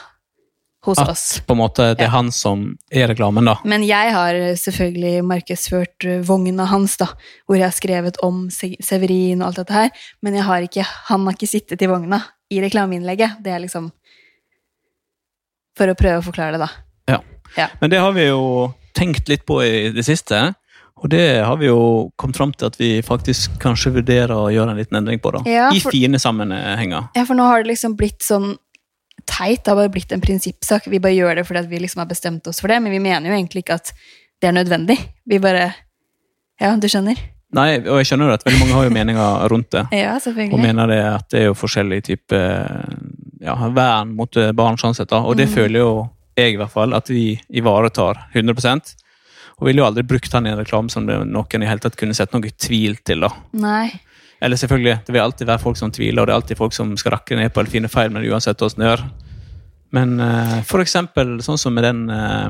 Hos 0.83 0.99
oss. 0.99 1.23
At 1.39 1.45
på 1.47 1.55
en 1.55 1.59
måte 1.61 1.85
det 1.95 2.03
er 2.03 2.09
Ja. 2.09 2.15
han 2.17 2.31
som 2.31 2.77
er 2.91 3.07
reklamen, 3.07 3.45
da. 3.47 3.55
Men 3.63 3.83
jeg 3.83 4.11
har 4.11 4.35
selvfølgelig 4.55 5.23
markedsført 5.27 6.05
eh, 6.05 6.19
vogna 6.27 6.65
hans, 6.67 6.97
da, 6.97 7.07
hvor 7.47 7.55
jeg 7.55 7.65
har 7.67 7.75
skrevet 7.75 8.19
om 8.23 8.49
Severin 8.51 9.41
og 9.41 9.47
alt 9.47 9.55
dette 9.63 9.73
her, 9.73 9.89
men 10.21 10.35
jeg 10.35 10.43
har 10.43 10.61
ikke, 10.67 10.85
han 11.09 11.25
har 11.25 11.35
ikke 11.35 11.47
sittet 11.51 11.81
i 11.81 11.87
vogna 11.87 12.21
i 12.51 12.61
reklameinnlegget. 12.63 13.39
Det 13.43 13.51
er 13.51 13.59
liksom 13.63 13.91
For 15.79 15.91
å 15.91 15.95
prøve 15.97 16.19
å 16.21 16.25
forklare 16.25 16.57
det, 16.57 16.65
da. 16.67 16.69
Ja. 17.15 17.19
Ja. 17.57 17.69
Men 17.81 17.93
det 17.93 18.01
har 18.03 18.11
vi 18.15 18.27
jo 18.27 18.41
tenkt 18.97 19.29
litt 19.31 19.45
på 19.47 19.61
i 19.63 19.89
det 19.95 20.03
siste. 20.07 20.49
Og 20.99 21.07
det 21.13 21.39
har 21.47 21.55
vi 21.61 21.69
jo 21.69 22.11
kommet 22.19 22.35
fram 22.35 22.51
til 22.51 22.67
at 22.67 22.75
vi 22.79 22.89
faktisk 23.05 23.55
kanskje 23.63 23.93
vurderer 23.95 24.33
å 24.35 24.49
gjøre 24.51 24.73
en 24.73 24.79
liten 24.81 24.99
endring 24.99 25.21
på. 25.23 25.31
da. 25.37 25.43
Ja, 25.47 25.69
I 25.71 25.79
fine 25.79 26.19
sammenhenger. 26.19 27.07
Ja, 27.15 27.23
for 27.23 27.39
nå 27.39 27.45
har 27.47 27.63
det 27.63 27.71
liksom 27.71 27.95
blitt 27.99 28.19
sånn 28.25 28.57
teit. 29.29 29.63
Det 29.63 29.71
har 29.71 29.79
bare 29.79 29.93
blitt 29.93 30.11
en 30.11 30.23
prinsippsak. 30.23 30.89
Vi 30.91 30.99
bare 30.99 31.15
gjør 31.15 31.39
det 31.39 31.47
fordi 31.47 31.63
vi 31.71 31.79
liksom 31.85 32.03
har 32.03 32.09
bestemt 32.11 32.47
oss 32.51 32.59
for 32.59 32.71
det, 32.71 32.81
men 32.83 32.91
vi 32.91 32.99
mener 33.03 33.31
jo 33.31 33.37
egentlig 33.37 33.63
ikke 33.63 33.79
at 33.79 33.93
det 34.39 34.51
er 34.51 34.57
nødvendig. 34.59 34.99
Vi 35.27 35.39
bare 35.43 35.69
Ja, 36.59 36.73
du 36.75 36.89
skjønner? 36.91 37.15
Nei, 37.55 37.79
og 37.79 37.97
jeg 37.97 38.11
skjønner 38.11 38.35
at 38.35 38.43
veldig 38.45 38.59
mange 38.59 38.75
har 38.75 38.85
jo 38.85 38.93
meninger 38.93 39.47
rundt 39.49 39.71
det. 39.73 39.85
Ja, 40.03 40.17
selvfølgelig. 40.21 40.53
Og 40.53 40.61
mener 40.61 40.91
det 40.91 40.99
at 41.07 41.29
det 41.31 41.39
er 41.39 41.47
jo 41.47 41.55
forskjellig 41.57 42.03
type 42.11 42.41
ja, 43.39 43.55
vern 43.75 44.15
mot 44.15 44.35
barn. 44.55 44.77
sånn 44.77 44.95
sett 44.95 45.09
da. 45.09 45.21
Og 45.23 45.37
det 45.37 45.47
Mm. 45.49 45.53
føler 45.55 45.79
jo 45.79 46.09
jeg 46.37 46.53
i 46.53 46.57
hvert 46.57 46.71
fall 46.71 46.93
at 46.93 47.07
vi 47.09 47.39
ivaretar 47.51 48.27
100 48.33 48.95
Og 49.59 49.65
ville 49.67 49.81
jo 49.81 49.85
aldri 49.85 50.03
brukt 50.07 50.31
han 50.31 50.45
i 50.47 50.51
en 50.51 50.57
reklame 50.57 50.89
som 50.89 51.05
noen 51.05 51.63
i 51.63 51.67
hele 51.67 51.79
tatt 51.79 51.97
kunne 51.97 52.13
sett 52.15 52.31
noe 52.33 52.41
tvil 52.57 52.95
til. 53.03 53.19
da. 53.19 53.29
Nei. 53.53 53.91
Eller 54.41 54.55
selvfølgelig, 54.55 55.05
det 55.05 55.11
vil 55.13 55.21
alltid 55.21 55.47
være 55.47 55.59
folk 55.59 55.75
som 55.77 55.91
tviler, 55.91 56.21
og 56.21 56.27
det 56.27 56.31
er 56.33 56.39
alltid 56.39 56.57
folk 56.57 56.71
som 56.73 56.95
skal 56.95 57.11
rakke 57.11 57.35
ned 57.35 57.51
på 57.53 57.59
eller 57.59 57.69
finne 57.71 57.89
feil 57.89 58.09
med 58.09 58.23
det 58.23 58.31
uansett 58.31 58.57
hvordan 58.57 58.79
det 58.79 58.87
gjør. 58.87 59.11
Men 59.91 60.19
uh, 60.21 60.61
for 60.63 60.79
eksempel 60.79 61.39
sånn 61.41 61.57
som 61.57 61.73
med 61.73 61.83
den 61.83 62.09
uh, 62.09 62.49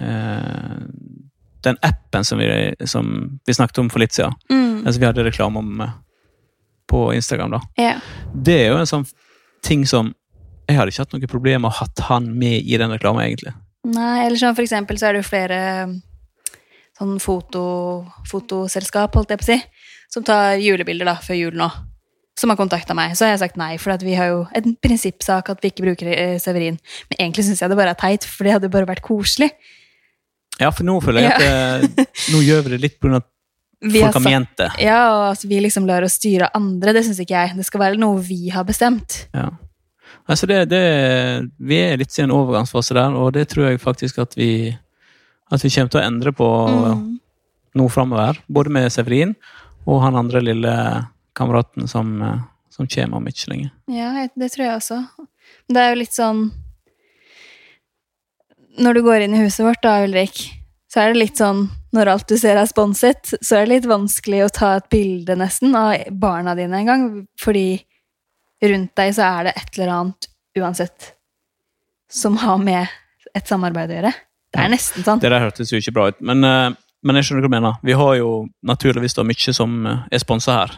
uh, 0.00 0.78
den 1.64 1.76
appen 1.82 2.24
som 2.24 2.38
vi, 2.38 2.74
som 2.86 3.40
vi 3.46 3.54
snakket 3.54 3.78
om 3.82 3.88
for 3.90 3.98
litt 3.98 4.14
siden. 4.14 4.32
Mm. 4.50 4.86
Altså, 4.86 5.00
vi 5.00 5.06
hadde 5.08 5.24
reklame 5.26 5.58
om 5.58 5.80
eh, 5.80 5.90
på 6.88 7.00
Instagram. 7.14 7.50
da. 7.50 7.60
Ja. 7.76 7.96
Det 8.32 8.54
er 8.62 8.68
jo 8.70 8.76
en 8.78 8.86
sånn 8.86 9.06
ting 9.64 9.86
som 9.88 10.14
Jeg 10.68 10.76
hadde 10.76 10.92
ikke 10.92 11.04
hatt 11.06 11.14
noe 11.16 11.28
problem 11.30 11.62
med 11.64 11.70
å 11.70 11.72
ha 11.72 11.86
hatt 11.86 12.02
han 12.10 12.26
med 12.36 12.60
i 12.60 12.76
den 12.76 12.92
reklamen, 12.92 13.24
egentlig. 13.24 13.54
Nei, 13.88 14.26
eller 14.26 14.36
sånn 14.36 14.52
for 14.52 14.66
eksempel 14.66 14.98
så 15.00 15.08
er 15.08 15.16
det 15.16 15.22
jo 15.22 15.28
flere 15.30 15.60
sånn 16.98 17.18
foto, 17.22 17.62
fotoselskap, 18.28 19.14
holdt 19.16 19.32
jeg 19.32 19.40
på 19.40 19.46
å 19.46 19.48
si, 19.48 19.56
som 20.12 20.26
tar 20.26 20.58
julebilder 20.60 21.08
da, 21.08 21.14
før 21.24 21.38
jul 21.38 21.56
nå, 21.56 21.70
som 22.38 22.52
har 22.52 22.58
kontakta 22.58 22.96
meg. 22.98 23.14
Så 23.16 23.26
har 23.26 23.32
jeg 23.32 23.42
sagt 23.44 23.58
nei, 23.60 23.72
for 23.80 24.04
vi 24.04 24.16
har 24.18 24.32
jo 24.32 24.44
en 24.58 24.76
prinsippsak 24.82 25.52
at 25.54 25.64
vi 25.64 25.72
ikke 25.72 25.86
bruker 25.86 26.12
eh, 26.12 26.36
Severin. 26.42 26.78
Men 27.08 27.22
egentlig 27.22 27.46
syns 27.48 27.62
jeg 27.62 27.72
det 27.72 27.78
bare 27.78 27.94
er 27.96 28.00
teit, 28.02 28.26
for 28.28 28.46
det 28.46 28.58
hadde 28.58 28.72
bare 28.72 28.90
vært 28.90 29.06
koselig. 29.06 29.50
Ja, 30.58 30.72
for 30.74 30.86
nå 30.86 30.98
føler 31.04 31.24
jeg 31.24 31.32
at 31.32 31.44
eh, 31.46 32.14
nå 32.34 32.42
gjør 32.42 32.66
vi 32.66 32.74
det 32.74 32.82
litt 32.82 33.00
pga. 33.00 33.22
Vi 33.80 34.00
folk 34.02 34.16
har 34.18 34.24
ment 34.24 34.56
det. 34.58 34.68
Ja, 34.82 35.00
og 35.14 35.24
at 35.36 35.44
vi 35.46 35.60
liksom 35.62 35.84
lar 35.86 36.02
oss 36.02 36.16
styre 36.18 36.48
av 36.48 36.56
andre, 36.58 36.92
det 36.96 37.04
syns 37.06 37.20
ikke 37.22 37.36
jeg. 37.36 37.52
Det 37.60 37.66
skal 37.68 37.80
være 37.84 38.00
noe 38.00 38.18
vi 38.26 38.48
har 38.50 38.64
bestemt. 38.66 39.20
Ja. 39.36 39.50
Altså 40.28 40.48
det, 40.50 40.64
det, 40.72 40.80
vi 41.62 41.78
er 41.80 41.96
litt 42.00 42.16
i 42.18 42.24
en 42.24 42.32
overgangsfase 42.34 42.96
der, 42.98 43.14
og 43.16 43.30
det 43.36 43.46
tror 43.52 43.68
jeg 43.70 43.80
faktisk 43.80 44.18
at 44.24 44.34
vi, 44.36 44.74
at 45.52 45.62
vi 45.64 45.70
kommer 45.72 45.92
til 45.94 46.00
å 46.00 46.04
endre 46.04 46.32
på 46.36 46.48
Mm. 46.68 47.06
nå 47.78 47.86
framover. 47.92 48.40
Både 48.48 48.70
med 48.74 48.90
Severin 48.92 49.36
og 49.86 50.02
han 50.02 50.16
andre 50.18 50.40
lille 50.42 50.74
kameraten 51.38 51.86
som, 51.88 52.10
som 52.74 52.86
kommer 52.90 53.16
om 53.22 53.26
ikke 53.30 53.52
lenge. 53.52 53.70
Ja, 53.86 54.26
det 54.34 54.50
tror 54.52 54.66
jeg 54.66 54.74
også. 54.80 54.98
Det 55.68 55.80
er 55.80 55.92
jo 55.94 56.00
litt 56.02 56.16
sånn 56.16 56.48
Når 58.78 58.94
du 58.94 59.02
går 59.02 59.24
inn 59.24 59.34
i 59.34 59.40
huset 59.42 59.64
vårt, 59.66 59.80
da, 59.82 59.96
Ulrik, 60.04 60.38
så 60.90 61.00
er 61.02 61.12
det 61.12 61.18
litt 61.22 61.40
sånn 61.40 61.64
Når 61.96 62.10
alt 62.12 62.28
du 62.28 62.36
ser 62.36 62.58
er 62.60 62.68
sponset, 62.68 63.32
så 63.40 63.56
er 63.56 63.64
det 63.64 63.72
litt 63.72 63.86
vanskelig 63.88 64.42
å 64.44 64.50
ta 64.52 64.74
et 64.76 64.88
bilde, 64.92 65.36
nesten, 65.40 65.72
av 65.78 65.94
barna 66.20 66.52
dine 66.58 66.82
en 66.82 66.90
gang, 66.90 67.06
fordi 67.40 67.78
rundt 68.64 68.92
deg 68.98 69.14
så 69.16 69.28
er 69.28 69.48
det 69.48 69.54
et 69.56 69.78
eller 69.78 69.94
annet 69.94 70.28
uansett 70.58 71.12
som 72.12 72.36
har 72.42 72.58
med 72.60 72.88
et 73.36 73.48
samarbeid 73.48 73.92
å 73.92 73.96
gjøre. 73.98 74.12
Det 74.52 74.60
er 74.64 74.70
nesten 74.72 75.04
sånn. 75.04 75.20
Det 75.22 75.30
der 75.32 75.44
hørtes 75.44 75.72
jo 75.72 75.80
ikke 75.80 75.94
bra 75.96 76.08
ut, 76.12 76.20
men, 76.24 76.44
eh, 76.44 76.76
men 77.04 77.18
jeg 77.18 77.28
skjønner 77.28 77.44
hva 77.44 77.48
du 77.48 77.54
mener. 77.56 77.80
Vi 77.84 77.96
har 78.00 78.14
jo 78.18 78.30
naturligvis 78.64 79.16
da 79.16 79.24
mye 79.28 79.54
som 79.56 79.86
eh, 79.86 80.04
er 80.12 80.22
sponsa 80.22 80.58
her 80.62 80.76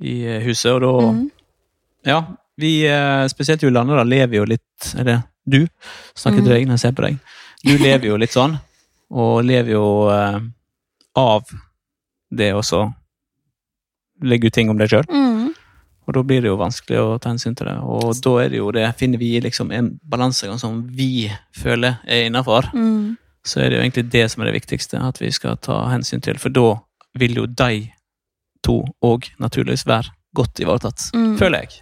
i 0.00 0.20
eh, 0.24 0.40
huset, 0.46 0.72
og 0.72 0.80
da 0.84 1.12
mm. 1.12 1.28
Ja, 2.08 2.22
vi, 2.56 2.78
spesielt 2.88 3.32
spesielt 3.34 3.62
Julianne, 3.66 3.92
da, 3.92 4.02
lever 4.08 4.38
jo 4.38 4.44
litt 4.48 4.92
Eller 4.96 5.18
du, 5.44 5.66
snakker 6.16 6.40
til 6.40 6.48
Mm. 6.48 6.54
deg 6.54 6.66
når 6.68 6.78
jeg 6.78 6.80
ser 6.80 6.94
på 6.96 7.04
deg. 7.04 7.18
Du 7.64 7.72
lever 7.76 8.06
jo 8.06 8.16
litt 8.16 8.32
sånn, 8.32 8.54
og 9.10 9.44
lever 9.44 9.74
jo 9.74 9.84
eh, 10.12 10.40
av 11.18 11.50
det 12.30 12.52
også 12.54 12.84
legge 14.22 14.50
ut 14.50 14.54
ting 14.54 14.70
om 14.70 14.78
deg 14.78 14.92
sjøl. 14.92 15.06
Mm. 15.10 15.50
Og 16.06 16.14
da 16.16 16.22
blir 16.26 16.42
det 16.42 16.50
jo 16.50 16.58
vanskelig 16.60 16.98
å 17.00 17.18
ta 17.22 17.30
hensyn 17.32 17.54
til 17.56 17.68
det. 17.70 17.76
Og 17.86 18.12
da 18.24 18.32
er 18.42 18.52
det 18.52 18.60
jo 18.60 18.70
det, 18.74 18.86
finner 18.98 19.20
vi 19.20 19.32
liksom 19.42 19.70
en 19.74 19.92
balansegang 20.10 20.58
som 20.60 20.82
vi 20.96 21.28
føler 21.56 22.00
er 22.06 22.26
innafor, 22.28 22.70
mm. 22.74 23.16
så 23.46 23.62
er 23.62 23.70
det 23.70 23.78
jo 23.78 23.84
egentlig 23.84 24.06
det 24.12 24.24
som 24.32 24.42
er 24.42 24.50
det 24.50 24.56
viktigste, 24.60 25.00
at 25.00 25.20
vi 25.22 25.30
skal 25.34 25.58
ta 25.62 25.84
hensyn 25.92 26.22
til. 26.24 26.40
For 26.42 26.52
da 26.52 26.74
vil 27.20 27.38
jo 27.42 27.46
de 27.46 27.86
to 28.66 28.82
òg 29.06 29.30
naturligvis 29.40 29.86
være 29.88 30.12
godt 30.36 30.60
ivaretatt, 30.62 31.10
Mm. 31.14 31.38
føler 31.38 31.64
jeg. 31.64 31.80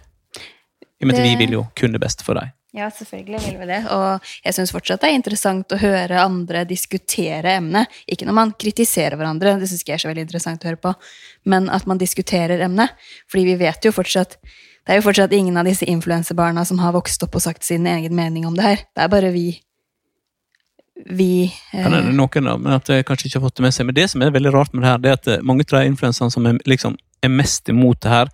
I 0.99 1.03
og 1.03 1.07
med 1.07 1.19
at 1.19 1.23
vi 1.23 1.35
vil 1.39 1.51
jo 1.53 1.67
kun 1.75 1.93
det 1.93 2.01
beste 2.01 2.25
for 2.25 2.33
dem. 2.33 2.49
Ja, 2.77 2.85
selvfølgelig 2.93 3.39
vil 3.47 3.55
vi 3.57 3.67
det. 3.71 3.79
Og 3.89 4.25
jeg 4.45 4.53
syns 4.53 4.71
fortsatt 4.73 5.01
det 5.01 5.09
er 5.09 5.17
interessant 5.17 5.73
å 5.73 5.79
høre 5.81 6.21
andre 6.21 6.61
diskutere 6.69 7.55
emnet. 7.57 7.89
Ikke 8.05 8.27
når 8.29 8.35
man 8.37 8.51
kritiserer 8.61 9.17
hverandre, 9.17 9.55
det 9.57 9.69
syns 9.71 9.81
jeg 9.87 9.95
er 9.95 10.03
så 10.03 10.09
veldig 10.11 10.27
interessant 10.27 10.65
å 10.65 10.69
høre 10.69 10.81
på, 10.83 10.91
men 11.49 11.69
at 11.73 11.87
man 11.89 12.01
diskuterer 12.01 12.61
emnet. 12.67 12.93
Fordi 13.31 13.47
vi 13.47 13.55
vet 13.63 13.89
jo 13.89 13.93
fortsatt 13.95 14.37
Det 14.87 14.95
er 14.95 15.01
jo 15.01 15.05
fortsatt 15.05 15.33
ingen 15.35 15.57
av 15.59 15.67
disse 15.67 15.85
influensebarna 15.85 16.63
som 16.65 16.79
har 16.81 16.95
vokst 16.95 17.21
opp 17.21 17.35
og 17.37 17.43
sagt 17.43 17.65
sin 17.67 17.85
egen 17.85 18.15
mening 18.15 18.47
om 18.47 18.55
det 18.57 18.63
her. 18.63 18.79
Det 18.95 19.03
er 19.03 19.09
bare 19.11 19.29
vi 19.33 19.61
Vi 21.05 21.51
eh, 21.73 21.83
Kan 21.83 22.15
noen 22.15 22.45
da, 22.45 22.55
men 22.57 22.73
at 22.73 22.89
jeg 22.89 23.05
kanskje 23.05 23.27
ikke 23.27 23.39
har 23.39 23.47
fått 23.47 23.57
det 23.57 23.65
med 23.65 23.73
seg. 23.73 23.85
Men 23.85 23.95
det 23.95 24.09
som 24.09 24.21
er 24.21 24.31
veldig 24.31 24.53
rart 24.53 24.73
med 24.73 24.83
det 24.83 24.89
her, 24.89 24.97
det 24.97 25.09
er 25.09 25.19
at 25.19 25.27
eh, 25.27 25.43
mange 25.43 25.65
av 25.67 25.79
de 25.79 25.91
influenserne 25.91 26.31
som 26.31 26.45
er, 26.45 26.57
liksom, 26.65 26.97
er 27.23 27.29
mest 27.29 27.69
imot 27.69 28.01
det 28.01 28.09
her, 28.09 28.33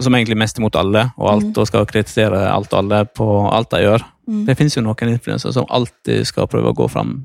som 0.00 0.14
egentlig 0.16 0.38
mest 0.40 0.58
imot 0.58 0.76
alle, 0.80 1.06
og 1.18 1.28
alt, 1.34 1.58
og 1.58 1.68
skal 1.68 1.86
kritisere 1.88 2.46
alt 2.50 2.72
og 2.72 2.78
alle 2.82 3.04
på 3.16 3.28
alt 3.50 3.70
de 3.74 3.84
gjør 3.84 4.06
Mm. 4.30 4.44
Det 4.46 4.54
finnes 4.54 4.76
jo 4.76 4.82
noen 4.84 5.10
influensere 5.10 5.50
som 5.54 5.66
alltid 5.74 6.22
skal 6.28 6.46
prøve 6.50 6.70
å 6.70 6.76
gå 6.76 6.86
fram 6.92 7.24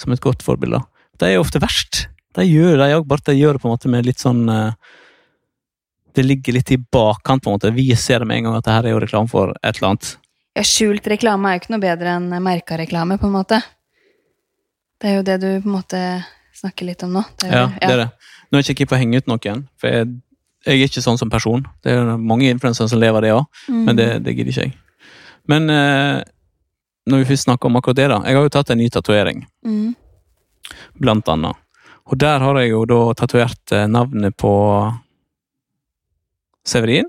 som 0.00 0.10
et 0.10 0.22
godt 0.24 0.42
forbilde. 0.42 0.80
De 1.20 1.28
er 1.28 1.36
jo 1.36 1.44
ofte 1.44 1.60
verst. 1.62 2.08
De 2.34 2.46
gjør 2.46 2.80
det 2.80 2.88
òg, 2.96 3.04
bare 3.06 3.22
de 3.28 3.36
gjør 3.38 3.56
det 3.56 3.62
på 3.62 3.68
en 3.68 3.74
måte 3.76 3.90
med 3.92 4.08
litt 4.08 4.22
sånn 4.22 4.48
eh, 4.50 4.72
Det 6.10 6.24
ligger 6.26 6.56
litt 6.56 6.72
i 6.74 6.80
bakkant, 6.82 7.44
på 7.44 7.50
en 7.50 7.54
måte. 7.54 7.70
Vi 7.70 7.86
ser 7.94 8.18
det 8.18 8.26
med 8.26 8.40
en 8.40 8.48
gang 8.48 8.56
at 8.58 8.66
det 8.66 8.72
her 8.74 8.86
er 8.88 8.94
jo 8.96 9.02
reklame 9.04 9.30
for 9.30 9.52
et 9.62 9.76
eller 9.76 9.92
annet. 9.92 10.08
Ja, 10.58 10.64
skjult 10.66 11.06
reklame 11.06 11.46
er 11.46 11.54
jo 11.54 11.60
ikke 11.62 11.74
noe 11.76 11.84
bedre 11.84 12.14
enn 12.18 12.32
merka 12.42 12.78
reklame, 12.80 13.18
på 13.20 13.28
en 13.28 13.36
måte. 13.36 13.60
Det 14.98 15.12
er 15.12 15.20
jo 15.20 15.26
det 15.28 15.36
du 15.44 15.48
på 15.62 15.70
en 15.70 15.76
måte 15.76 16.00
snakker 16.58 16.90
litt 16.90 17.04
om 17.06 17.14
nå. 17.14 17.22
Det 17.38 17.46
er 17.46 17.54
Ja, 17.54 17.68
det 17.76 17.92
er 17.94 18.02
det. 18.02 18.08
Nå 18.50 18.58
er 18.58 18.66
ikke 18.66 18.72
jeg 18.74 18.80
ikke 18.80 18.90
for 18.90 18.98
å 18.98 19.02
henge 19.04 19.22
ut 19.22 19.30
noen, 19.30 19.62
for 19.78 19.94
jeg, 19.94 20.10
jeg 20.66 20.76
er 20.80 20.88
ikke 20.88 21.02
sånn 21.02 21.18
som 21.18 21.30
person. 21.32 21.62
Det 21.82 21.92
er 21.94 22.16
mange 22.18 22.50
influensere 22.50 22.88
som 22.88 23.00
lever 23.00 23.20
det 23.22 23.32
òg, 23.32 23.46
Mm. 23.68 23.84
men 23.86 23.96
det, 23.96 24.08
det 24.24 24.34
gidder 24.36 24.52
ikke 24.52 24.66
jeg. 24.68 24.74
Men 25.48 25.70
eh, 25.70 26.22
når 27.08 27.18
vi 27.22 27.28
først 27.32 27.46
snakker 27.48 27.66
om 27.66 27.76
akkurat 27.80 27.96
det, 27.96 28.08
da. 28.12 28.18
Jeg 28.26 28.36
har 28.36 28.42
jo 28.44 28.52
tatt 28.52 28.70
en 28.70 28.78
ny 28.78 28.88
tatovering, 28.88 29.46
Mm. 29.64 29.94
blant 31.00 31.28
annet. 31.28 31.56
Og 32.10 32.18
der 32.18 32.38
har 32.40 32.58
jeg 32.60 32.70
jo 32.70 32.84
da 32.84 33.00
tatovert 33.14 33.72
eh, 33.72 33.86
navnet 33.86 34.36
på 34.36 34.52
Severin, 36.66 37.06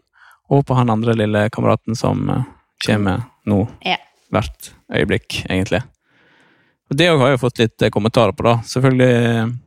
og 0.52 0.66
på 0.68 0.76
han 0.76 0.90
andre 0.92 1.14
lille 1.16 1.46
kameraten 1.54 1.96
som 1.98 2.28
eh, 2.30 2.44
kommer 2.86 3.24
nå. 3.48 3.66
Ja. 3.86 3.98
Hvert 4.32 4.72
øyeblikk, 4.94 5.42
egentlig. 5.50 5.82
Og 6.92 6.98
det 7.00 7.08
har 7.12 7.30
jeg 7.34 7.40
fått 7.42 7.60
litt 7.62 7.82
eh, 7.86 7.92
kommentarer 7.94 8.36
på, 8.36 8.46
da. 8.48 8.58
Selvfølgelig 8.68 9.58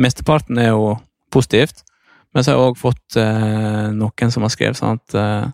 Mesteparten 0.00 0.58
er 0.62 0.70
jo 0.72 0.94
positivt, 1.32 1.82
men 2.32 2.44
så 2.44 2.52
har 2.52 2.58
jeg 2.58 2.70
òg 2.70 2.78
fått 2.80 3.18
eh, 3.20 3.90
noen 3.96 4.32
som 4.32 4.46
har 4.46 4.52
skrevet 4.54 4.78
sånn 4.78 5.00
at 5.00 5.16
eh, 5.18 5.50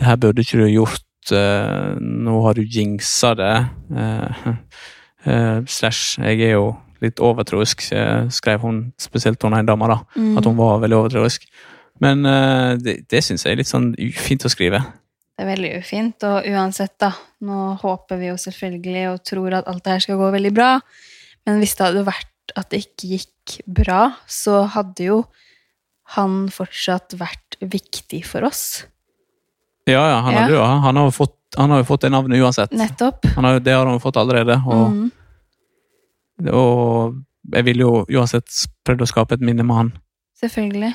det 0.00 0.08
her 0.08 0.16
burde 0.20 0.42
ikke 0.42 0.62
du 0.62 0.66
gjort, 0.72 1.32
eh, 1.36 1.92
nå 2.00 2.38
har 2.46 2.56
du 2.56 2.64
jinxa 2.64 3.34
det. 3.38 3.52
Eh, 3.92 4.48
eh, 5.28 5.60
slash, 5.68 6.16
jeg 6.22 6.40
er 6.48 6.56
jo 6.56 6.72
litt 7.04 7.20
overtroisk, 7.20 7.84
skrev 8.32 8.62
hun, 8.64 8.80
spesielt 8.96 9.42
hun 9.44 9.56
ei 9.58 9.64
dama, 9.66 9.90
da. 9.92 10.00
Mm. 10.16 10.38
At 10.40 10.48
hun 10.48 10.56
var 10.56 10.80
veldig 10.80 11.02
overtroisk. 11.02 11.44
Men 12.02 12.24
eh, 12.26 12.74
det, 12.80 12.96
det 13.12 13.22
syns 13.26 13.44
jeg 13.44 13.54
er 13.54 13.60
litt 13.60 13.70
sånn 13.70 13.92
ufint 14.00 14.46
å 14.46 14.52
skrive. 14.52 14.80
Det 15.34 15.42
er 15.42 15.50
veldig 15.50 15.72
ufint, 15.82 16.24
og 16.26 16.46
uansett, 16.48 16.94
da. 17.02 17.12
Nå 17.44 17.74
håper 17.82 18.20
vi 18.20 18.30
jo 18.30 18.38
selvfølgelig 18.40 19.08
og 19.12 19.22
tror 19.26 19.58
at 19.60 19.68
alt 19.70 19.84
det 19.84 19.96
her 19.96 20.04
skal 20.06 20.20
gå 20.20 20.30
veldig 20.32 20.52
bra, 20.54 20.76
men 21.44 21.60
hvis 21.60 21.74
det 21.76 21.88
hadde 21.90 22.06
vært 22.06 22.54
at 22.56 22.70
det 22.72 22.84
ikke 22.84 23.10
gikk 23.16 23.56
bra, 23.66 24.02
så 24.30 24.62
hadde 24.72 25.10
jo 25.10 25.18
han 26.04 26.48
fortsatt 26.52 27.14
vært 27.18 27.56
viktig 27.60 28.24
for 28.26 28.44
oss. 28.44 28.84
Ja, 29.86 30.02
ja, 30.08 30.18
han, 30.20 30.34
Ja. 30.34 30.48
jo, 30.48 30.60
han, 30.62 30.96
har 30.96 31.04
jo 31.04 31.10
fått, 31.10 31.36
han 31.56 31.70
har 31.70 31.78
jo 31.78 31.84
fått 31.84 32.00
det 32.02 32.10
navnet 32.10 32.40
uansett. 32.40 32.72
Nettopp. 32.72 33.24
Han 33.36 33.44
har, 33.44 33.58
det 33.60 33.72
har 33.72 33.84
han 33.86 33.94
jo 33.94 34.00
fått 34.00 34.16
allerede. 34.16 34.56
Og, 34.66 34.90
Mm. 34.90 35.10
og 36.52 37.14
jeg 37.54 37.64
ville 37.64 37.84
jo 37.84 38.04
uansett 38.18 38.48
prøvd 38.86 39.04
å 39.04 39.08
skape 39.10 39.34
et 39.36 39.40
minne 39.44 39.62
med 39.66 39.76
han. 39.76 39.92
Selvfølgelig. 40.40 40.94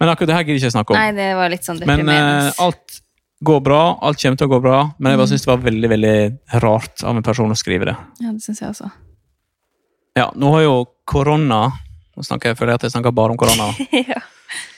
Men 0.00 0.08
akkurat 0.12 0.28
det 0.28 0.34
her 0.36 0.44
gidder 0.44 0.58
jeg 0.58 0.66
ikke 0.66 0.74
snakke 0.76 0.92
om. 0.92 0.98
Nei, 1.00 1.12
det 1.16 1.28
var 1.38 1.48
litt 1.48 1.64
sånn 1.64 1.80
Men 1.88 2.08
eh, 2.12 2.50
alt 2.60 3.00
går 3.46 3.60
bra, 3.64 3.80
alt 4.02 4.20
kommer 4.20 4.36
til 4.40 4.48
å 4.48 4.52
gå 4.52 4.60
bra, 4.64 4.80
men 4.98 5.12
jeg 5.12 5.18
bare 5.18 5.26
Mm. 5.26 5.32
syns 5.32 5.44
det 5.46 5.52
var 5.52 5.64
veldig 5.70 5.88
veldig 5.88 6.62
rart 6.62 7.04
av 7.04 7.16
en 7.16 7.22
person 7.22 7.50
å 7.50 7.56
skrive 7.56 7.84
det. 7.86 7.96
Ja, 8.20 8.32
det 8.32 8.42
synes 8.42 8.60
jeg 8.60 8.68
også. 8.70 8.90
Ja, 10.16 10.30
nå 10.34 10.50
har 10.52 10.62
jo 10.62 10.86
korona 11.06 11.72
Nå 12.16 12.24
snakker 12.24 12.52
jeg 12.52 12.58
føler 12.58 12.74
jeg 12.74 12.80
at 12.80 12.86
jeg 12.88 12.94
snakker 12.94 13.12
bare 13.16 13.34
om 13.34 13.40
korona. 13.40 13.68
ja. 14.12 14.22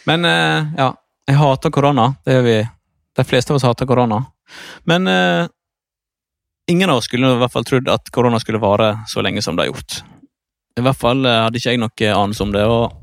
Men 0.08 0.26
eh, 0.26 0.72
ja, 0.78 0.88
jeg 1.28 1.38
hater 1.38 1.72
korona. 1.74 2.10
Det 2.24 2.34
gjør 2.34 2.46
vi. 2.46 2.58
De 3.18 3.24
fleste 3.26 3.52
av 3.52 3.58
oss 3.58 3.66
hater 3.66 3.86
korona. 3.86 4.22
Men 4.88 5.08
eh, 5.08 5.46
ingen 6.70 6.90
av 6.90 7.00
oss 7.00 7.08
skulle 7.10 7.30
i 7.34 7.40
hvert 7.42 7.52
fall 7.52 7.66
trodd 7.68 7.90
at 7.92 8.10
korona 8.14 8.40
skulle 8.42 8.62
vare 8.62 8.94
så 9.06 9.22
lenge 9.24 9.42
som 9.44 9.56
det 9.56 9.66
har 9.66 9.72
gjort. 9.72 10.00
I 10.78 10.84
hvert 10.86 10.98
fall 10.98 11.26
eh, 11.26 11.42
hadde 11.44 11.60
ikke 11.60 11.74
jeg 11.74 11.82
noe 11.82 12.14
anelse 12.14 12.46
om 12.46 12.54
det, 12.54 12.64
og 12.64 12.96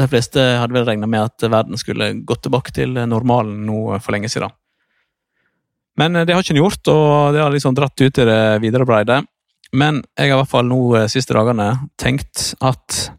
de 0.00 0.06
fleste 0.08 0.40
hadde 0.60 0.76
vel 0.76 0.86
regna 0.86 1.08
med 1.10 1.26
at 1.26 1.50
verden 1.50 1.78
skulle 1.80 2.12
gått 2.26 2.44
tilbake 2.46 2.72
til 2.74 2.94
normalen 3.10 3.64
nå 3.66 3.98
for 3.98 4.14
lenge 4.14 4.30
siden. 4.32 4.52
Men 6.00 6.16
eh, 6.16 6.26
det 6.26 6.34
har 6.34 6.44
ikke 6.44 6.56
den 6.56 6.64
gjort, 6.64 6.82
og 6.92 7.36
det 7.36 7.44
har 7.44 7.54
liksom 7.54 7.76
dratt 7.78 8.00
ut 8.00 8.22
i 8.24 8.28
det 8.32 8.42
videre 8.64 8.88
breidet. 8.88 9.22
Men 9.76 10.00
jeg 10.18 10.32
har 10.32 10.38
i 10.38 10.40
hvert 10.40 10.50
fall 10.50 10.66
nå 10.66 10.82
siste 11.12 11.36
dagene 11.36 11.72
tenkt 12.00 12.54
at 12.58 13.10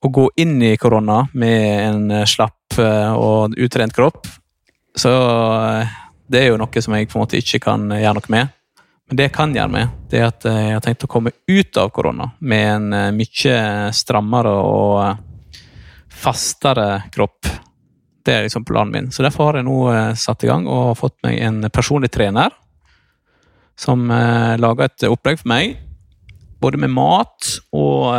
å 0.00 0.08
gå 0.08 0.30
inn 0.40 0.62
i 0.62 0.76
korona 0.80 1.26
med 1.32 1.88
en 1.88 2.10
eh, 2.10 2.28
slapp 2.28 2.78
eh, 2.78 3.12
og 3.12 3.56
utrent 3.60 3.94
kropp, 3.96 4.28
så 4.96 5.12
eh, 5.12 5.98
det 6.30 6.40
er 6.40 6.50
jo 6.50 6.60
noe 6.60 6.82
som 6.82 6.96
jeg 6.96 7.10
på 7.10 7.18
en 7.18 7.24
måte 7.24 7.40
ikke 7.40 7.60
kan 7.66 7.88
gjøre 7.92 8.16
noe 8.16 8.32
med. 8.32 8.56
Men 9.10 9.18
det 9.18 9.26
jeg 9.26 9.34
kan 9.34 9.54
gjøre 9.54 9.74
med, 9.74 9.96
det 10.10 10.20
er 10.20 10.28
at 10.28 10.46
jeg 10.46 10.74
har 10.76 10.84
tenkt 10.84 11.04
å 11.04 11.10
komme 11.10 11.32
ut 11.50 11.80
av 11.82 11.90
korona 11.90 12.28
med 12.38 12.68
en 12.76 13.16
mye 13.16 13.56
strammere 13.90 14.52
og 14.54 15.64
fastere 16.14 17.08
kropp. 17.10 17.48
Det 18.22 18.36
er 18.36 18.46
liksom 18.46 18.62
planen 18.68 18.94
min. 18.94 19.10
Så 19.10 19.26
derfor 19.26 19.48
har 19.48 19.58
jeg 19.58 19.66
nå 19.66 19.80
satt 20.14 20.46
i 20.46 20.50
gang 20.52 20.68
og 20.70 20.94
fått 21.00 21.16
meg 21.26 21.40
en 21.42 21.58
personlig 21.74 22.12
trener 22.14 22.54
som 23.74 24.06
lager 24.06 24.86
et 24.86 25.08
opplegg 25.10 25.42
for 25.42 25.50
meg, 25.50 25.74
både 26.62 26.78
med 26.78 26.94
mat 26.94 27.50
og 27.74 28.14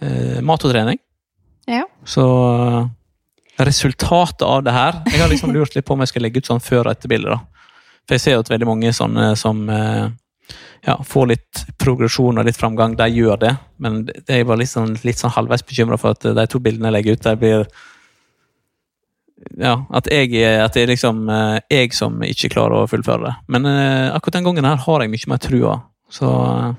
eh, 0.00 0.38
eh, 0.38 0.40
mat 0.44 0.64
og 0.64 0.72
trening. 0.72 0.98
Ja. 1.70 1.84
Så 2.08 2.24
eh, 2.56 3.64
resultatet 3.64 4.42
av 4.46 4.62
det 4.64 4.72
her 4.72 5.02
Jeg 5.12 5.20
har 5.20 5.28
liksom 5.28 5.52
lurt 5.52 5.74
litt 5.76 5.84
på 5.84 5.92
om 5.94 6.00
jeg 6.00 6.10
skal 6.14 6.24
legge 6.24 6.40
ut 6.40 6.48
sånn 6.48 6.64
før- 6.64 6.86
og 6.86 6.94
etterbilde. 6.94 7.36
For 8.08 8.16
jeg 8.16 8.24
ser 8.24 8.36
jo 8.36 8.44
at 8.44 8.50
veldig 8.50 8.68
mange 8.68 8.92
sånne 8.96 9.34
som 9.38 9.62
eh, 9.70 10.08
ja, 10.86 10.96
får 11.04 11.30
litt 11.34 11.62
progresjon 11.78 12.40
og 12.40 12.48
litt 12.48 12.58
framgang, 12.58 12.96
de 12.98 13.06
gjør 13.12 13.40
det. 13.44 13.54
Men 13.78 14.02
jeg 14.26 14.48
var 14.48 14.58
litt 14.60 14.72
sånn, 14.72 14.96
litt 15.04 15.20
sånn 15.20 15.34
halvveis 15.34 15.64
bekymra 15.66 16.00
for 16.00 16.16
at 16.16 16.24
de 16.24 16.46
to 16.50 16.60
bildene 16.62 16.88
jeg 16.88 16.96
legger 16.96 17.18
ut, 17.18 17.26
de 17.28 17.36
blir 17.44 17.66
ja, 19.56 19.74
at 19.96 20.08
jeg, 20.10 20.36
at 20.36 20.74
det 20.76 20.82
er 20.82 20.90
liksom 20.92 21.22
eh, 21.32 21.58
jeg 21.72 21.94
som 21.96 22.18
ikke 22.24 22.52
klarer 22.52 22.82
å 22.82 22.88
fullføre 22.90 23.28
det. 23.28 23.34
Men 23.52 23.68
eh, 23.68 24.10
akkurat 24.12 24.38
den 24.38 24.48
gangen 24.48 24.68
her 24.68 24.80
har 24.84 25.04
jeg 25.04 25.12
mye 25.12 25.30
mer 25.32 25.40
trua. 25.40 25.76
Så 26.12 26.28
eh, 26.28 26.72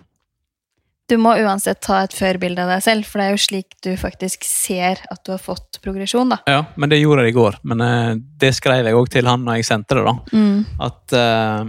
Du 1.12 1.18
må 1.20 1.34
uansett 1.44 1.82
ta 1.84 1.98
et 2.06 2.14
førbilde 2.16 2.64
av 2.64 2.70
deg 2.72 2.84
selv, 2.86 3.04
for 3.04 3.20
det 3.20 3.26
er 3.26 3.34
jo 3.36 3.44
slik 3.44 3.74
du 3.84 3.90
faktisk 4.00 4.46
ser 4.48 5.02
at 5.12 5.20
du 5.28 5.34
har 5.34 5.42
fått 5.44 5.82
progresjon, 5.84 6.30
da. 6.32 6.38
ja, 6.48 6.62
men 6.80 6.92
det 6.92 7.02
gjorde 7.02 7.26
jeg 7.26 7.34
i 7.34 7.36
går. 7.36 7.58
Men 7.68 7.84
uh, 7.84 8.12
det 8.40 8.54
skrev 8.56 8.88
jeg 8.88 8.96
òg 8.96 9.10
til 9.12 9.28
han 9.28 9.44
når 9.44 9.60
jeg 9.60 9.68
sendte 9.68 9.98
det, 9.98 10.06
da. 10.08 10.14
Mm. 10.32 10.62
At 10.88 11.16
uh, 11.18 11.66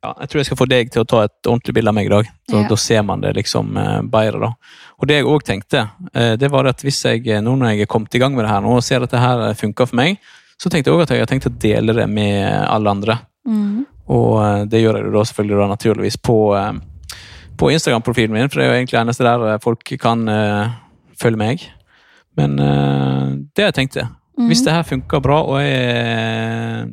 ja, 0.00 0.14
Jeg 0.14 0.30
tror 0.30 0.40
jeg 0.40 0.48
skal 0.48 0.60
få 0.62 0.68
deg 0.70 0.92
til 0.94 1.02
å 1.04 1.08
ta 1.12 1.26
et 1.26 1.50
ordentlig 1.50 1.74
bilde 1.76 1.92
av 1.92 1.98
meg 1.98 2.08
i 2.08 2.14
dag. 2.14 2.30
Så, 2.48 2.54
Ja. 2.56 2.62
Da 2.70 2.78
ser 2.80 3.04
man 3.04 3.20
det 3.20 3.34
liksom 3.36 3.76
uh, 3.76 4.00
bedre, 4.14 4.40
da. 4.46 4.80
Og 4.96 5.10
det 5.10 5.18
jeg 5.18 5.28
òg 5.28 5.44
tenkte, 5.44 5.82
det 6.40 6.48
var 6.52 6.66
at 6.68 6.82
hvis 6.84 6.98
jeg 7.04 7.40
nå 7.40 7.54
når 7.56 7.70
jeg 7.70 7.84
er 7.84 7.88
kommet 7.88 8.16
i 8.16 8.20
gang 8.20 8.34
med 8.36 8.44
det 8.44 8.50
her 8.52 8.60
nå 8.64 8.74
og 8.76 8.84
ser 8.84 9.04
at 9.04 9.12
det 9.12 9.20
her 9.20 9.54
funker 9.56 9.88
for 9.88 9.96
meg, 9.96 10.18
så 10.60 10.68
tenkte 10.68 10.90
jeg 10.90 10.96
òg 10.96 11.06
at 11.06 11.12
jeg 11.14 11.22
har 11.22 11.30
tenkt 11.30 11.48
å 11.48 11.52
dele 11.56 11.94
det 11.96 12.04
med 12.08 12.44
alle 12.44 12.92
andre. 12.92 13.16
Mm. 13.48 13.86
Og 14.12 14.68
det 14.68 14.82
gjør 14.82 14.98
jeg 15.00 15.14
da 15.14 15.22
selvfølgelig 15.24 15.60
da 15.62 15.68
naturligvis 15.70 16.18
på, 16.20 16.36
på 17.60 17.68
Instagram-profilen 17.74 18.32
min, 18.34 18.48
for 18.48 18.60
det 18.60 18.66
er 18.66 18.70
jo 18.72 18.78
egentlig 18.78 18.98
eneste 19.02 19.26
der 19.26 19.42
eh, 19.52 19.58
folk 19.62 19.84
kan 20.00 20.24
uh, 20.28 20.72
følge 21.20 21.40
meg. 21.40 21.66
Men 22.40 22.56
uh, 22.56 23.36
det 23.56 23.68
jeg 23.70 23.76
tenkte, 23.82 24.06
Mm. 24.40 24.46
hvis 24.48 24.62
det 24.64 24.72
her 24.72 24.84
funker 24.88 25.20
bra 25.20 25.42
og 25.44 25.58
jeg 25.60 26.86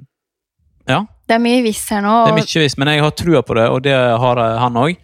Ja, 0.89 0.97
Det 1.29 1.35
er 1.35 1.39
mye 1.39 1.61
visst 1.63 1.87
her 1.93 2.01
nå. 2.03 2.25
det 2.25 2.33
er 2.33 2.35
mye 2.35 2.63
visst, 2.63 2.77
men 2.77 2.89
jeg 2.91 3.03
har 3.05 3.11
trua 3.15 3.41
på 3.45 3.55
det, 3.55 3.67
og 3.71 3.83
det 3.85 3.93
har 3.93 4.41
han 4.59 4.73
òg. 4.75 4.97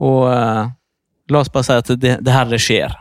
Og 0.00 0.24
uh, 0.26 0.70
la 1.30 1.38
oss 1.38 1.52
bare 1.54 1.62
si 1.68 1.72
at 1.76 1.92
det, 2.00 2.16
det 2.24 2.32
her 2.34 2.50
det 2.50 2.58
skjer. 2.58 2.96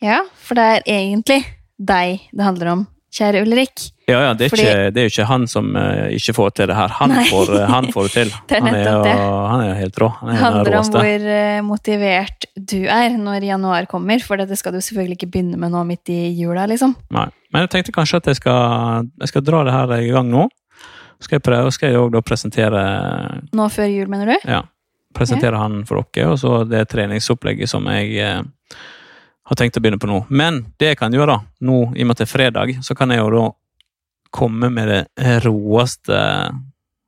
ja, 0.00 0.22
for 0.40 0.54
det 0.56 0.64
er 0.64 0.82
egentlig 0.88 1.42
deg 1.78 2.20
det 2.32 2.44
handler 2.46 2.72
om, 2.72 2.86
kjære 3.14 3.42
Ulrik. 3.44 3.82
Ja, 4.08 4.18
ja, 4.20 4.32
det 4.36 4.46
er, 4.46 4.50
Fordi- 4.52 4.64
ikke, 4.66 4.90
det 4.92 5.00
er 5.00 5.06
jo 5.06 5.12
ikke 5.12 5.26
han 5.30 5.46
som 5.48 5.68
uh, 5.78 6.08
ikke 6.12 6.34
får 6.36 6.50
til 6.58 6.68
det 6.68 6.76
her. 6.76 6.88
Han, 6.98 7.14
får, 7.30 7.52
eh, 7.56 7.68
han 7.70 7.86
får 7.94 8.08
det 8.08 8.12
til. 8.12 8.32
Det 8.50 8.58
er 8.58 8.64
han, 8.66 8.74
er 8.74 8.88
jo, 8.90 9.30
han 9.48 9.62
er 9.62 9.68
jo 9.68 9.76
helt 9.78 10.00
rå. 10.02 10.08
Han 10.18 10.28
Det 10.28 10.34
er 10.34 10.34
den 10.34 10.44
handler 10.44 10.76
om 10.80 10.90
hvor 10.92 11.28
eh, 11.36 11.60
motivert 11.64 12.46
du 12.58 12.76
er 12.82 13.16
når 13.16 13.46
januar 13.48 13.88
kommer, 13.88 14.20
for 14.20 14.36
det 14.36 14.58
skal 14.60 14.74
du 14.76 14.80
selvfølgelig 14.84 15.16
ikke 15.20 15.30
begynne 15.38 15.60
med 15.60 15.72
nå 15.72 15.84
midt 15.88 16.12
i 16.12 16.18
jula, 16.36 16.66
liksom. 16.68 16.92
Nei. 17.14 17.28
Men 17.54 17.64
jeg 17.64 17.70
tenkte 17.76 17.94
kanskje 17.96 18.20
at 18.20 18.28
jeg 18.32 18.42
skal, 18.42 19.08
jeg 19.22 19.30
skal 19.32 19.46
dra 19.46 19.62
det 19.64 19.72
her 19.72 19.96
i 19.96 20.10
gang 20.12 20.28
nå. 20.28 20.48
Skal 21.22 21.38
jeg 21.38 21.46
prøve, 21.46 21.72
skal 21.72 21.92
jeg 21.92 22.00
også 22.02 22.12
da 22.12 22.20
presentere, 22.26 22.80
Nå 23.56 23.68
før 23.72 23.88
jul, 23.88 24.10
mener 24.12 24.34
du? 24.34 24.48
ja, 24.50 24.60
presentere 25.16 25.56
han 25.56 25.84
for 25.88 26.04
dere, 26.12 26.34
og 26.34 26.40
så 26.42 26.64
det 26.68 26.82
treningsopplegget 26.92 27.70
som 27.70 27.86
jeg 27.94 28.34
har 29.44 29.58
tenkt 29.60 29.76
å 29.76 29.82
begynne 29.84 30.00
på 30.00 30.08
nå. 30.08 30.22
Men 30.32 30.62
det 30.80 30.94
jeg 30.94 31.00
kan 31.00 31.14
gjøre 31.14 31.34
da, 31.34 31.40
nå 31.68 31.80
i 31.92 32.04
og 32.04 32.08
med 32.08 32.14
at 32.14 32.22
det 32.22 32.26
er 32.28 32.32
fredag, 32.32 32.72
så 32.84 32.96
kan 32.96 33.12
jeg 33.12 33.20
jo 33.20 33.32
da 33.34 33.44
komme 34.34 34.70
med 34.72 34.90
det 34.90 35.34
råeste 35.44 36.20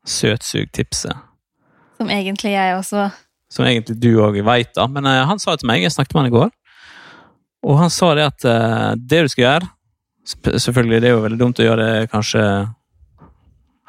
søtsugtipset. 0.07 1.25
Som 1.97 2.13
egentlig 2.13 2.53
jeg 2.53 2.77
også 2.77 3.09
Som 3.51 3.65
egentlig 3.65 3.97
du 4.03 4.19
òg 4.21 4.37
veit, 4.45 4.73
da. 4.77 4.85
Men 4.91 5.07
uh, 5.07 5.25
han 5.27 5.41
sa 5.41 5.55
det 5.55 5.63
til 5.63 5.71
meg, 5.71 5.85
jeg 5.85 5.95
snakket 5.95 6.15
med 6.15 6.25
han 6.25 6.31
i 6.33 6.35
går. 6.35 6.51
Og 7.67 7.79
han 7.81 7.93
sa 7.95 8.13
det 8.19 8.27
at 8.27 8.47
uh, 8.47 8.93
det 8.99 9.23
du 9.25 9.33
skal 9.33 9.47
gjøre 9.47 9.73
Selvfølgelig, 10.27 10.99
det 11.05 11.07
er 11.07 11.13
jo 11.15 11.23
veldig 11.23 11.37
dumt 11.39 11.61
å 11.63 11.67
gjøre 11.69 11.85
det 11.87 12.09
kanskje 12.11 12.41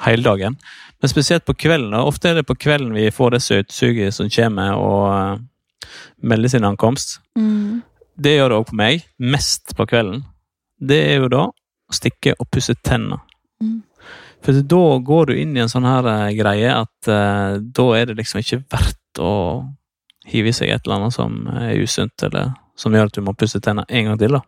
hele 0.05 0.21
dagen. 0.21 0.53
Men 1.01 1.09
spesielt 1.09 1.47
på 1.49 1.55
kvelden. 1.57 1.95
Da. 1.95 2.03
Ofte 2.05 2.29
er 2.29 2.37
det 2.37 2.43
på 2.45 2.53
kvelden 2.53 2.91
vi 2.93 3.07
får 3.09 3.33
det 3.33 3.39
søtsuget 3.41 4.13
som 4.13 4.29
kommer 4.29 4.77
og 4.77 5.07
uh, 5.09 5.87
melder 6.21 6.53
sin 6.53 6.67
ankomst. 6.69 7.17
mm. 7.35 7.81
Det 8.17 8.33
gjør 8.37 8.49
det 8.49 8.57
òg 8.61 8.67
på 8.71 8.77
meg. 8.79 9.03
Mest 9.21 9.75
på 9.77 9.85
kvelden. 9.89 10.23
Det 10.77 10.97
er 11.11 11.21
jo 11.23 11.29
da 11.33 11.43
å 11.47 11.95
stikke 11.95 12.33
og 12.41 12.49
pusse 12.53 12.75
tennene. 12.85 13.19
Mm. 13.63 13.81
For 14.45 14.61
da 14.73 14.81
går 15.07 15.29
du 15.31 15.33
inn 15.41 15.55
i 15.57 15.61
en 15.63 15.71
sånn 15.71 15.85
her 15.87 16.05
eh, 16.11 16.35
greie 16.37 16.69
at 16.73 17.09
uh, 17.09 17.57
da 17.57 17.85
er 17.97 18.09
det 18.09 18.17
liksom 18.19 18.41
ikke 18.43 18.59
verdt 18.69 19.21
å 19.23 19.31
hive 20.29 20.51
i 20.51 20.55
seg 20.55 20.69
et 20.73 20.85
eller 20.85 20.99
annet 20.99 21.15
som 21.15 21.37
er 21.55 21.79
usunt, 21.81 22.23
eller 22.27 22.51
som 22.77 22.93
gjør 22.93 23.09
at 23.09 23.15
du 23.17 23.23
må 23.25 23.33
pusse 23.37 23.61
tennene 23.63 23.87
en 23.89 24.11
gang 24.11 24.19
til. 24.21 24.37
da. 24.37 24.43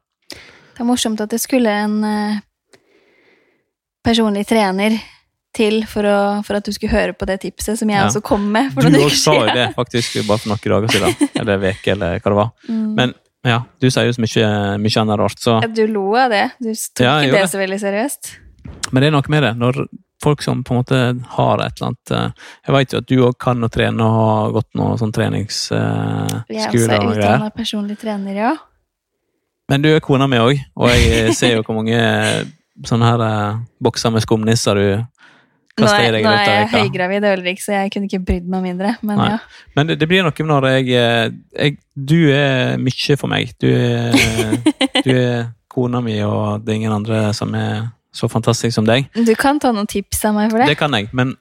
Det 0.75 0.83
er 0.83 0.87
morsomt 0.87 1.21
at 1.23 1.31
det 1.33 1.39
skulle 1.41 1.71
en 1.85 1.97
uh, 2.05 2.41
personlig 4.05 4.45
trener 4.49 4.97
til 5.55 5.81
for, 5.89 6.05
å, 6.05 6.19
for 6.45 6.59
at 6.59 6.67
du 6.67 6.71
skulle 6.75 6.93
høre 6.93 7.15
på 7.17 7.25
det 7.27 7.39
tipset 7.41 7.79
som 7.79 7.89
jeg 7.89 7.97
Ja. 7.97 8.05
også 8.07 8.21
kom 8.25 8.45
med. 8.53 8.69
Du 8.77 8.99
òg 9.01 9.15
sa 9.17 9.33
jo 9.33 9.47
det 9.55 9.71
faktisk 9.75 10.19
bare 10.27 10.37
for 10.43 10.51
noen 10.53 10.61
dager 10.75 10.93
siden. 10.93 11.17
Eller 11.41 11.55
en 11.57 11.65
uke, 11.73 11.91
eller 11.95 12.19
hva 12.21 12.29
det 12.29 12.37
var. 12.37 12.51
Mm. 12.69 12.85
Men 12.99 13.15
ja, 13.47 13.61
du 13.79 13.87
sier 13.87 14.09
jo 14.09 14.13
så 14.17 14.23
mye, 14.23 14.51
mye 14.83 15.01
annet 15.01 15.19
rart, 15.21 15.39
så 15.39 15.59
Du 15.71 15.85
lo 15.87 16.11
av 16.19 16.33
det. 16.33 16.45
Du 16.59 16.69
tok 16.73 17.05
Ja, 17.05 17.19
ikke 17.23 17.39
det 17.39 17.49
så 17.53 17.61
veldig 17.61 17.79
seriøst. 17.79 18.31
Men 18.91 19.01
det 19.01 19.09
er 19.09 19.15
noe 19.15 19.31
med 19.31 19.43
det. 19.45 19.53
Når 19.59 19.79
folk 20.23 20.41
som 20.43 20.63
på 20.67 20.73
en 20.75 20.81
måte 20.81 20.99
har 21.37 21.61
et 21.63 21.77
eller 21.79 21.87
annet 21.87 22.11
eh, 22.11 22.47
Jeg 22.67 22.75
vet 22.75 22.93
jo 22.93 22.99
at 22.99 23.07
du 23.07 23.15
òg 23.29 23.37
kan 23.39 23.63
å 23.63 23.69
trene 23.71 24.03
og 24.03 24.17
har 24.19 24.55
gått 24.57 24.69
noe 24.75 24.97
sånn 24.99 25.13
treningsskole 25.15 26.43
Jeg 26.51 26.65
er 26.65 26.75
også 26.75 26.97
og 26.99 27.13
utdanna 27.13 27.51
personlig 27.55 27.99
trener, 28.01 28.35
ja. 28.35 28.55
Men 29.69 29.85
du 29.85 29.91
er 29.93 30.01
kona 30.03 30.27
mi 30.27 30.41
òg, 30.41 30.59
og 30.75 30.91
jeg 30.91 31.33
ser 31.39 31.55
jo 31.55 31.63
hvor 31.63 31.77
mange 31.77 31.99
sånne 32.87 33.07
her 33.13 33.23
eh, 33.25 33.61
bokser 33.83 34.11
med 34.15 34.25
skumnisser 34.25 34.79
du 34.79 34.87
Nå 35.79 35.91
er, 35.91 36.17
nå 36.23 36.31
er 36.33 36.49
jeg 36.49 36.69
høygravid, 36.73 37.27
Ulrik, 37.33 37.61
så 37.63 37.75
jeg 37.75 37.93
kunne 37.93 38.09
ikke 38.09 38.21
brydd 38.25 38.49
meg 38.51 38.65
mindre. 38.69 38.95
Men 39.05 39.21
ja. 39.25 39.37
Men 39.77 39.91
det, 39.91 39.99
det 40.01 40.09
blir 40.11 40.25
noe 40.25 40.49
når 40.51 40.67
jeg, 40.73 40.89
eh, 40.99 41.29
jeg 41.57 41.77
Du 41.95 42.17
er 42.33 42.77
mye 42.81 43.17
for 43.19 43.31
meg. 43.31 43.53
Du 43.61 43.67
er, 43.69 44.15
du 45.05 45.11
er 45.13 45.49
kona 45.69 46.01
mi, 46.03 46.17
og 46.25 46.65
det 46.65 46.73
er 46.73 46.81
ingen 46.81 46.95
andre 46.95 47.29
som 47.37 47.53
er 47.57 47.89
så 48.15 48.29
fantastisk 48.31 48.73
som 48.75 48.87
deg. 48.89 49.09
Du 49.13 49.35
kan 49.37 49.59
ta 49.61 49.71
noen 49.75 49.89
tips 49.89 50.25
av 50.25 50.35
meg 50.37 50.49
for 50.51 50.61
det. 50.61 50.71
Det 50.71 50.79
kan 50.79 50.95
jeg, 50.97 51.11
men 51.13 51.35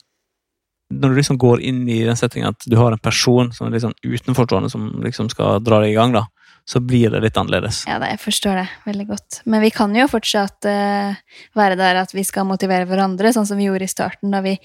når 0.88 1.12
du 1.12 1.18
liksom 1.18 1.37
går 1.40 1.61
inn 1.68 1.83
i 1.90 2.01
den 2.07 2.16
settingen 2.16 2.55
at 2.55 2.64
du 2.64 2.77
har 2.81 2.94
en 2.94 3.03
person 3.03 3.51
som 3.53 3.66
er 3.66 3.74
liksom 3.77 3.92
utenforstående 4.05 4.70
som 4.72 4.88
liksom 5.05 5.29
skal 5.33 5.61
dra 5.64 5.83
deg 5.83 5.92
i 5.92 5.98
gang, 5.98 6.14
da, 6.16 6.24
så 6.68 6.83
blir 6.85 7.09
det 7.14 7.22
litt 7.24 7.38
annerledes. 7.40 7.81
Ja, 7.88 7.96
jeg 8.04 8.20
forstår 8.20 8.59
det 8.61 8.66
veldig 8.85 9.07
godt. 9.09 9.40
Men 9.48 9.62
vi 9.64 9.70
kan 9.72 9.94
jo 9.96 10.04
fortsatt 10.11 10.68
uh, 10.68 11.16
være 11.57 11.78
der 11.81 12.02
at 12.02 12.12
vi 12.12 12.24
skal 12.28 12.44
motivere 12.44 12.85
hverandre, 12.90 13.33
sånn 13.33 13.48
som 13.48 13.57
vi 13.61 13.70
gjorde 13.70 13.88
i 13.88 13.92
starten, 13.92 14.35
da 14.35 14.42
vi 14.44 14.59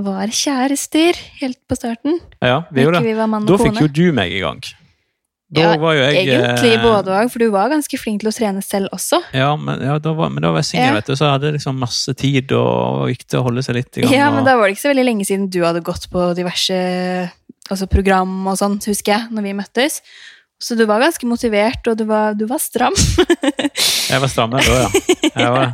var 0.00 0.32
kjærester 0.32 1.20
helt 1.42 1.60
på 1.68 1.76
starten. 1.76 2.16
Ja, 2.40 2.62
vi 2.72 2.86
gjorde 2.86 3.02
det. 3.04 3.16
Da 3.50 3.58
fikk 3.60 3.82
jo 3.84 3.90
du 3.92 4.06
meg 4.16 4.32
i 4.32 4.40
gang. 4.40 4.62
Da 5.50 5.60
Ja, 5.64 5.70
var 5.82 5.96
jo 5.98 6.02
jeg 6.04 6.28
Egentlig 6.28 6.76
eh, 6.76 6.82
både 6.84 7.10
òg, 7.10 7.28
for 7.32 7.42
du 7.42 7.48
var 7.50 7.72
ganske 7.72 7.98
flink 7.98 8.22
til 8.22 8.30
å 8.30 8.32
trene 8.34 8.62
selv 8.62 8.92
også. 8.94 9.18
Ja, 9.34 9.50
men, 9.58 9.82
ja, 9.82 9.96
da 9.98 10.12
var, 10.14 10.30
men 10.30 10.44
da 10.44 10.52
var 10.54 10.62
jeg 10.62 10.68
singel, 10.70 10.92
Ja. 10.92 10.98
vet 11.00 11.10
du, 11.10 11.16
så 11.18 11.26
jeg 11.26 11.34
hadde 11.34 11.52
liksom 11.56 11.80
masse 11.82 12.14
tid 12.14 12.52
og 12.54 12.68
og 13.02 13.08
gikk 13.10 13.24
til 13.26 13.40
å 13.40 13.46
holde 13.48 13.64
seg 13.66 13.74
litt 13.74 13.98
i 13.98 14.04
gang. 14.04 14.14
Ja, 14.14 14.30
men 14.30 14.44
og- 14.44 14.46
da 14.46 14.56
var 14.56 14.68
det 14.68 14.76
ikke 14.76 14.86
så 14.86 14.94
veldig 14.94 15.08
lenge 15.10 15.26
siden 15.26 15.50
du 15.50 15.60
hadde 15.64 15.82
gått 15.82 16.06
på 16.08 16.34
diverse 16.38 16.78
altså 17.70 17.88
program 17.90 18.46
og 18.46 18.56
sånt, 18.58 18.86
husker 18.86 19.12
jeg, 19.12 19.28
når 19.34 19.42
vi 19.42 19.52
møttes. 19.58 20.00
Så 20.60 20.76
du 20.76 20.82
var 20.84 21.00
ganske 21.00 21.24
motivert, 21.26 21.86
og 21.88 21.96
du 21.96 22.04
var, 22.04 22.34
du 22.36 22.44
var 22.50 22.60
stram. 22.60 22.92
Jeg 24.10 24.20
var 24.20 24.28
strammere 24.28 24.64
da, 24.66 24.80
ja. 24.82 25.30
Jeg 25.32 25.52
var 25.54 25.70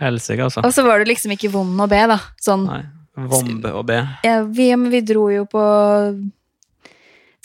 helsike, 0.00 0.42
altså. 0.46 0.62
og 0.66 0.72
så 0.74 0.82
var 0.84 1.00
du 1.00 1.08
liksom 1.08 1.32
ikke 1.36 1.48
vond 1.52 1.80
å 1.80 1.86
be, 1.88 2.00
da. 2.10 2.18
Sånn, 2.42 2.66
Nei. 2.68 2.82
Vombe 3.30 3.72
og 3.76 3.84
be. 3.88 3.98
ja, 4.24 4.38
vi, 4.46 4.70
vi 4.92 5.00
dro 5.04 5.26
jo 5.32 5.42
på 5.50 5.62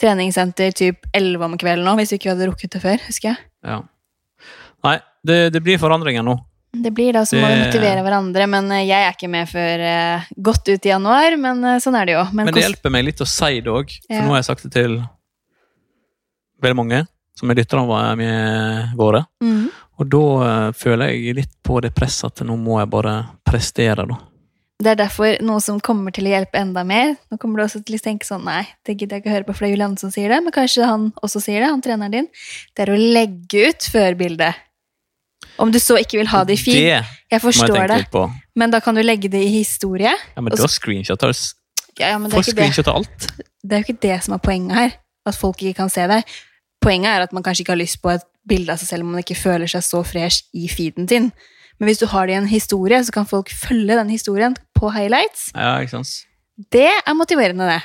treningssenter 0.00 0.70
typ 0.76 1.06
11 1.16 1.44
om 1.44 1.56
kvelden 1.58 1.84
nå, 1.88 1.94
hvis 2.00 2.12
vi 2.14 2.18
ikke 2.20 2.32
hadde 2.34 2.48
rukket 2.50 2.76
det 2.76 2.82
før, 2.84 3.00
husker 3.08 3.32
jeg. 3.32 3.40
Ja. 3.66 3.78
Nei, 4.86 4.98
det, 5.26 5.38
det 5.56 5.62
blir 5.64 5.80
forandringer 5.80 6.24
nå. 6.26 6.36
Det 6.76 6.90
blir 6.92 7.14
da, 7.16 7.22
så 7.24 7.38
må 7.40 7.48
vi 7.48 7.60
motivere 7.62 8.02
hverandre, 8.04 8.44
men 8.52 8.66
eh, 8.76 8.82
jeg 8.84 9.06
er 9.06 9.14
ikke 9.14 9.30
med 9.32 9.48
før 9.48 9.84
eh, 9.88 10.26
godt 10.44 10.68
ut 10.68 10.84
i 10.84 10.90
januar, 10.92 11.36
men 11.40 11.62
eh, 11.64 11.78
sånn 11.80 11.96
er 11.96 12.08
det 12.10 12.16
jo. 12.18 12.24
Men, 12.36 12.50
Men 12.50 12.56
det 12.58 12.66
hjelper 12.66 12.92
meg 12.92 13.06
litt 13.08 13.22
å 13.24 13.28
si 13.28 13.62
det 13.64 13.72
òg, 13.72 13.94
for 14.04 14.12
Ja. 14.18 14.24
nå 14.26 14.34
har 14.34 14.42
jeg 14.42 14.48
sagt 14.50 14.66
det 14.66 14.72
til 14.76 14.98
veldig 16.66 16.80
mange 16.82 17.02
som 17.36 17.50
er 17.52 17.60
lytterne 17.60 17.86
våre-. 18.98 19.26
Mhm. 19.44 19.66
Og 19.96 20.08
da 20.12 20.18
uh, 20.20 20.72
føler 20.76 21.14
jeg 21.14 21.36
litt 21.38 21.52
på 21.64 21.78
det 21.80 21.94
presset 21.96 22.28
at 22.28 22.44
nå 22.44 22.52
må 22.60 22.82
jeg 22.82 22.90
bare 22.92 23.14
prestere, 23.48 24.04
da. 24.04 24.18
Det 24.76 24.90
er 24.92 24.98
derfor 25.00 25.38
noe 25.40 25.62
som 25.64 25.78
kommer 25.80 26.12
til 26.12 26.26
å 26.28 26.34
hjelpe 26.34 26.60
enda 26.60 26.82
mer. 26.84 27.14
Nå 27.32 27.38
kommer 27.40 27.62
du 27.62 27.64
også 27.64 27.80
til 27.80 27.96
å 27.96 28.02
tenke 28.04 28.28
sånn, 28.28 28.44
nei, 28.44 28.66
det 28.84 28.98
gidder 28.98 29.16
jeg 29.16 29.24
ikke 29.24 29.30
å 29.30 29.34
høre 29.38 29.46
på, 29.46 29.54
for 29.56 29.64
det 29.64 29.70
er 29.70 29.72
Julianne 29.72 30.00
som 30.02 30.12
sier 30.12 30.34
det, 30.34 30.42
men 30.44 30.52
kanskje 30.52 30.84
han 30.84 31.06
også 31.24 31.40
sier 31.46 31.64
det, 31.64 31.70
han 31.72 31.80
treneren 31.84 32.12
din. 32.12 32.28
Det 32.76 32.84
er 32.84 32.92
å 32.92 32.98
legge 33.00 33.70
ut 33.70 33.88
førbildet. 33.94 34.60
Om 35.64 35.72
du 35.72 35.78
så 35.80 35.96
ikke 35.96 36.20
vil 36.20 36.28
ha 36.28 36.42
det 36.44 36.58
i 36.58 36.60
feed, 36.60 36.76
Det 36.76 36.90
jeg 36.90 37.04
jeg 37.32 37.40
forstår 37.40 37.88
tenke 37.88 38.12
det, 38.12 38.26
men 38.60 38.74
da 38.74 38.82
kan 38.84 38.94
du 38.94 39.00
legge 39.00 39.30
det 39.32 39.40
i 39.46 39.54
historie. 39.54 40.12
Ja, 40.12 40.44
men 40.44 40.52
da 40.52 40.68
screenshotter 40.68 41.32
Ja, 41.96 42.12
ja, 42.12 42.18
men 42.20 42.30
det 42.30 42.44
ikke 42.44 42.84
det. 42.84 42.92
alt. 42.92 43.30
det 43.64 43.72
er 43.72 43.80
jo 43.80 43.86
ikke 43.88 44.02
det 44.02 44.18
som 44.24 44.36
er 44.36 44.42
poenget 44.44 44.76
her, 44.76 44.92
at 45.24 45.34
folk 45.40 45.62
ikke 45.62 45.80
kan 45.80 45.88
se 45.88 46.04
det. 46.06 46.20
Poenget 46.86 47.10
er 47.10 47.24
at 47.26 47.32
man 47.34 47.42
kanskje 47.42 47.64
ikke 47.64 47.74
har 47.74 47.80
lyst 47.82 47.98
på 48.04 48.12
et 48.14 48.24
bilde 48.46 48.70
av 48.70 48.78
seg 48.78 48.92
selv 48.92 49.02
om 49.06 49.10
man 49.16 49.24
ikke 49.24 49.34
føler 49.38 49.66
seg 49.70 49.82
så 49.82 50.04
fresh 50.06 50.44
i 50.54 50.68
feeden 50.70 51.08
sin. 51.10 51.32
Men 51.80 51.90
hvis 51.90 51.98
du 52.00 52.06
har 52.08 52.28
det 52.28 52.36
i 52.36 52.38
en 52.38 52.46
historie, 52.48 53.00
så 53.04 53.12
kan 53.12 53.26
folk 53.28 53.50
følge 53.52 53.96
den 53.98 54.12
historien 54.12 54.54
på 54.76 54.92
highlights. 54.94 55.48
Ja, 55.52 55.74
ikke 55.82 55.96
sant? 55.98 56.12
Det 56.72 56.86
er 56.88 57.16
motiverende, 57.18 57.66
det. 57.74 57.82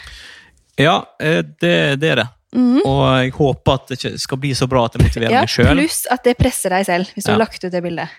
Ja, 0.86 1.00
eh, 1.20 1.42
det, 1.60 1.74
det 2.00 2.12
er 2.14 2.22
det. 2.22 2.28
Mm. 2.56 2.82
Og 2.86 3.02
jeg 3.24 3.34
håper 3.36 3.74
at 3.80 3.90
det 3.90 3.98
ikke 3.98 4.22
skal 4.22 4.40
bli 4.44 4.52
så 4.56 4.68
bra 4.72 4.86
at 4.86 4.96
det 4.96 5.02
motiverer 5.06 5.34
Ja, 5.34 5.42
meg 5.48 5.52
sjøl. 5.52 5.72
pluss 5.74 6.04
at 6.12 6.24
det 6.28 6.38
presser 6.40 6.76
deg 6.76 6.86
selv, 6.88 7.12
hvis 7.16 7.26
du 7.26 7.32
Ja. 7.32 7.36
har 7.36 7.44
lagt 7.44 7.64
ut 7.64 7.72
det 7.72 7.84
bildet. 7.84 8.14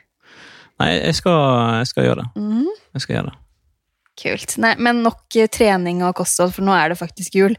Nei, 0.80 0.90
jeg 0.98 1.14
skal, 1.20 1.38
jeg 1.78 1.88
skal 1.92 2.08
gjøre 2.08 2.24
det. 2.24 2.28
Mm. 2.42 2.68
Jeg 2.96 3.04
skal 3.04 3.16
gjøre 3.16 3.30
det. 3.30 3.38
Kult. 4.22 4.58
Nei, 4.60 4.74
men 4.76 5.02
nok 5.06 5.36
eh, 5.40 5.48
trening 5.48 6.02
og 6.04 6.16
kosthold, 6.18 6.52
for 6.52 6.66
nå 6.66 6.74
er 6.76 6.92
det 6.92 6.98
faktisk 7.00 7.36
jul. 7.38 7.56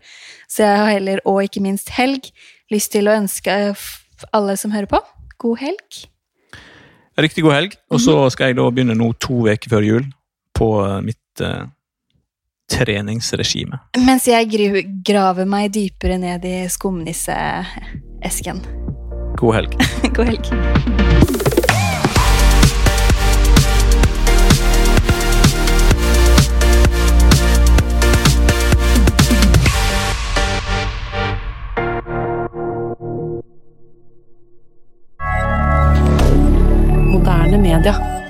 Så 0.50 0.62
jeg 0.68 0.78
har 0.84 0.92
heller, 0.92 1.22
og 1.26 1.42
ikke 1.48 1.64
minst 1.66 1.90
helg, 1.98 2.30
lyst 2.74 2.92
til 2.96 3.08
å 3.10 3.16
ønske 3.20 3.56
alle 4.34 4.56
som 4.60 4.72
hører 4.74 4.90
på, 4.92 5.00
god 5.44 5.62
helg. 5.64 6.02
Riktig 7.20 7.44
god 7.46 7.54
helg. 7.54 7.76
Og 7.92 8.00
Mhm. 8.00 8.06
så 8.08 8.18
skal 8.34 8.48
jeg 8.52 8.56
da 8.58 8.70
begynne 8.72 8.96
nå 8.98 9.12
to 9.22 9.44
uker 9.46 9.70
før 9.70 9.86
jul 9.86 10.06
på 10.58 10.70
eh, 10.86 11.02
mitt 11.06 11.42
uh, 11.42 11.66
treningsregime. 12.70 13.80
Mens 14.02 14.26
jeg 14.30 14.50
graver 15.06 15.46
meg 15.46 15.72
dypere 15.76 16.18
ned 16.22 16.46
i 16.46 16.56
skumnisseesken. 16.70 18.64
God 19.38 19.54
helg. 19.60 19.78
God 20.16 20.26
helg. 20.32 21.53
moderne 37.24 37.58
media. 37.58 38.23